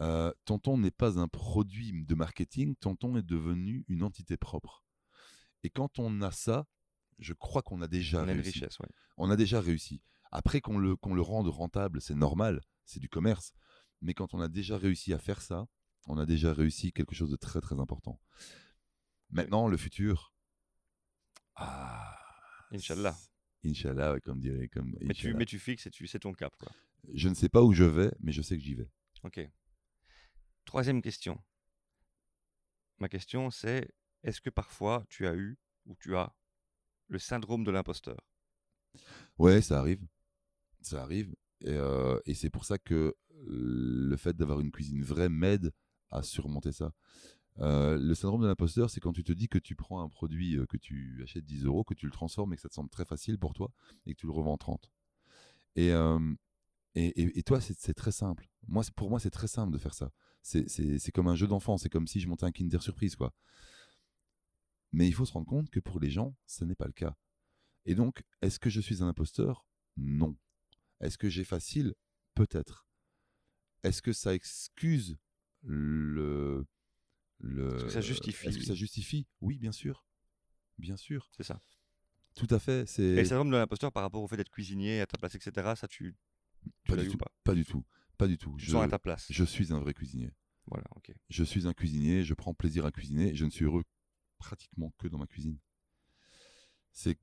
[0.00, 4.84] Euh, tonton n'est pas un produit de marketing, tonton est devenu une entité propre.
[5.62, 6.66] Et quand on a ça,
[7.18, 8.30] je crois qu'on a déjà on réussi.
[8.30, 8.88] A une richesse, ouais.
[9.16, 10.02] On a déjà réussi.
[10.32, 13.52] Après qu'on le, qu'on le rende rentable, c'est normal, c'est du commerce.
[14.02, 15.66] Mais quand on a déjà réussi à faire ça,
[16.06, 18.20] on a déjà réussi quelque chose de très très important.
[19.30, 20.34] Maintenant, le futur.
[21.56, 22.16] Ah.
[22.70, 23.16] Inch'Allah.
[23.64, 24.68] Inch'Allah, ouais, comme dirait.
[24.68, 26.54] Comme, mais, tu, mais tu fixes et tu sais ton cap.
[26.58, 26.70] Quoi.
[27.14, 28.90] Je ne sais pas où je vais, mais je sais que j'y vais.
[29.22, 29.40] Ok.
[30.64, 31.42] Troisième question.
[32.98, 33.88] Ma question, c'est
[34.22, 36.34] est-ce que parfois tu as eu ou tu as
[37.08, 38.18] le syndrome de l'imposteur
[39.38, 40.06] Ouais, ça arrive.
[40.80, 41.34] Ça arrive.
[41.60, 43.14] Et, euh, et c'est pour ça que
[43.46, 45.72] le fait d'avoir une cuisine vraie m'aide
[46.10, 46.92] à surmonter ça.
[47.60, 50.56] Euh, le syndrome de l'imposteur, c'est quand tu te dis que tu prends un produit
[50.56, 52.90] euh, que tu achètes 10 euros, que tu le transformes et que ça te semble
[52.90, 53.72] très facile pour toi
[54.04, 54.90] et que tu le revends 30.
[55.76, 56.18] Et, euh,
[56.94, 58.48] et, et, et, toi, c'est très simple.
[58.68, 60.10] Moi, pour moi, c'est très simple de faire ça.
[60.42, 61.76] C'est comme un jeu d'enfant.
[61.76, 63.34] C'est comme si je montais un Kinder Surprise, quoi.
[64.92, 67.16] Mais il faut se rendre compte que pour les gens, ce n'est pas le cas.
[67.84, 69.66] Et donc, est-ce que je suis un imposteur?
[69.96, 70.36] Non.
[71.00, 71.94] Est-ce que j'ai facile?
[72.34, 72.86] Peut-être.
[73.82, 75.16] Est-ce que ça excuse
[75.62, 76.66] le.
[77.38, 79.26] le Est-ce que ça justifie Est-ce que ça justifie?
[79.40, 80.06] Oui, bien sûr.
[80.78, 81.30] Bien sûr.
[81.36, 81.60] C'est ça.
[82.34, 82.86] Tout à fait.
[82.86, 83.02] C'est...
[83.02, 85.72] Et le syndrome de l'imposteur par rapport au fait d'être cuisinier, à ta place, etc.,
[85.76, 86.14] ça, tu.
[86.84, 87.84] tu pas, du tout, pas, pas du tout.
[88.18, 88.54] Pas du tout.
[88.58, 89.26] Tu je, sens à ta place.
[89.30, 90.32] Je suis un vrai cuisinier.
[90.66, 91.14] Voilà, ok.
[91.28, 93.84] Je suis un cuisinier, je prends plaisir à cuisiner, je ne suis heureux
[94.38, 95.58] pratiquement que dans ma cuisine.
[96.92, 97.18] C'est.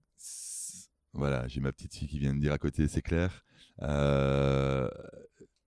[1.13, 3.43] Voilà, j'ai ma petite fille qui vient de dire à côté, c'est clair.
[3.81, 4.89] Euh,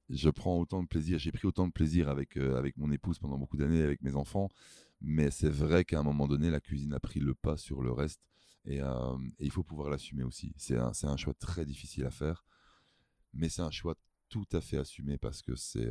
[0.08, 3.18] je prends autant de plaisir, j'ai pris autant de plaisir avec, euh, avec mon épouse
[3.18, 4.48] pendant beaucoup d'années, avec mes enfants,
[5.00, 7.92] mais c'est vrai qu'à un moment donné, la cuisine a pris le pas sur le
[7.92, 8.20] reste,
[8.64, 10.52] et, euh, il faut pouvoir l'assumer aussi.
[10.56, 12.44] C'est un, un, choix très difficile à faire,
[13.32, 13.94] mais c'est un choix
[14.28, 15.86] tout à fait assumé parce que c'est...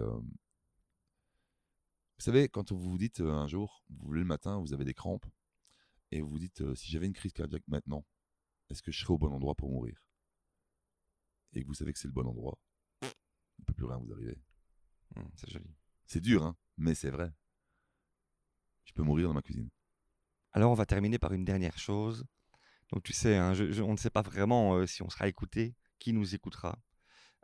[2.17, 5.25] Vous savez, quand vous vous dites un jour, le matin, vous avez des crampes,
[6.11, 8.05] et vous vous dites, si j'avais une crise cardiaque maintenant,
[8.69, 10.01] est-ce que je serais au bon endroit pour mourir?
[11.53, 12.57] Et que vous savez que c'est le bon endroit,
[13.01, 13.07] il
[13.61, 14.37] ne peut plus rien vous arriver.
[15.15, 15.75] Mmh, c'est joli.
[16.05, 17.31] C'est dur, hein, mais c'est vrai.
[18.83, 19.69] Je peux mourir dans ma cuisine.
[20.51, 22.25] Alors, on va terminer par une dernière chose.
[22.91, 25.27] Donc, tu sais, hein, je, je, on ne sait pas vraiment euh, si on sera
[25.27, 26.79] écouté, qui nous écoutera.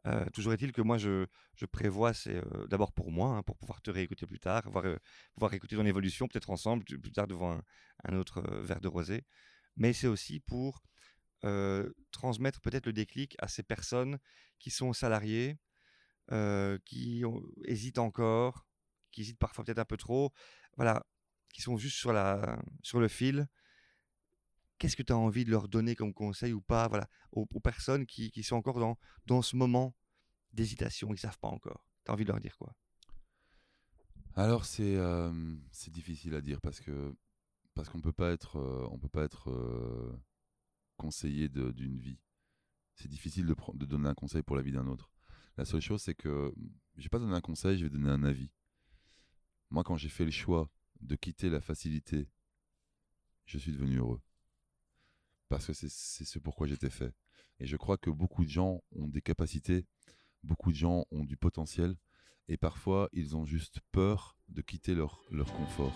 [0.07, 1.25] Euh, toujours est-il que moi, je,
[1.71, 4.85] prévois, c'est euh, d'abord pour moi, hein, pour pouvoir te réécouter plus tard, voir,
[5.33, 7.61] pouvoir écouter ton évolution, peut-être ensemble, plus tard devant
[8.03, 9.23] un, autre verre de rosé.
[9.75, 10.83] Mais c'est aussi pour
[12.11, 14.19] transmettre peut-être le déclic à ces personnes
[14.59, 15.57] qui sont salariées,
[16.31, 17.23] euh, qui
[17.65, 18.65] hésitent encore,
[19.11, 20.31] qui hésitent parfois peut-être un peu trop,
[20.77, 21.05] voilà,
[21.53, 23.47] qui sont juste sur le fil.
[24.81, 28.07] Qu'est-ce que tu as envie de leur donner comme conseil ou pas voilà, aux, personnes
[28.07, 29.95] qui, qui, sont encore dans, dans ce moment
[30.53, 32.75] d'hésitation, ils ne savent pas encore Tu as envie de leur dire quoi?
[34.33, 35.31] Alors, c'est euh,
[35.89, 37.15] difficile à dire parce que
[37.75, 40.19] parce qu'on peut pas être, euh, on peut pas être euh,
[40.97, 42.17] conseiller d'une vie.
[42.95, 45.11] C'est difficile de, de donner un conseil pour la vie d'un autre.
[45.57, 46.51] La seule chose, c'est que
[46.97, 48.49] je vais pas donner un conseil, je vais donner un avis.
[49.69, 50.71] Moi, quand j'ai fait le choix
[51.01, 52.27] de quitter la facilité,
[53.45, 54.21] je suis devenu heureux.
[55.51, 57.11] Parce que c'est ce pourquoi j'étais fait.
[57.59, 59.85] Et je crois que beaucoup de gens ont des capacités,
[60.43, 61.97] beaucoup de gens ont du potentiel,
[62.47, 65.91] et parfois ils ont juste peur de quitter leur, leur confort.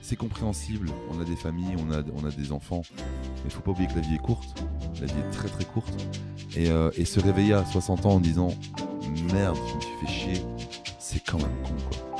[0.00, 3.60] C'est compréhensible, on a des familles, on a, on a des enfants, mais il faut
[3.60, 4.60] pas oublier que la vie est courte,
[5.00, 5.94] la vie est très très courte,
[6.56, 8.48] et, euh, et se réveiller à 60 ans en disant
[9.32, 10.46] merde, je me suis fait chier,
[10.98, 12.16] c'est quand même con quoi.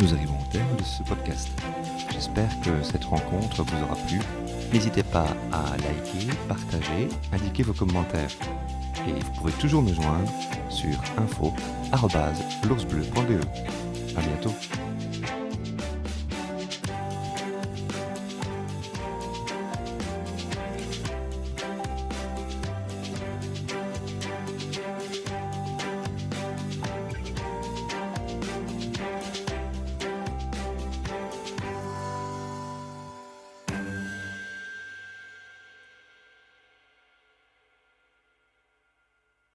[0.00, 1.48] Nous arrivons au terme de ce podcast.
[2.22, 4.20] J'espère que cette rencontre vous aura plu.
[4.72, 8.30] N'hésitez pas à liker, partager, indiquer vos commentaires.
[9.08, 10.30] Et vous pouvez toujours me joindre
[10.68, 13.40] sur info.l'oursbleu.be.
[14.16, 14.54] À bientôt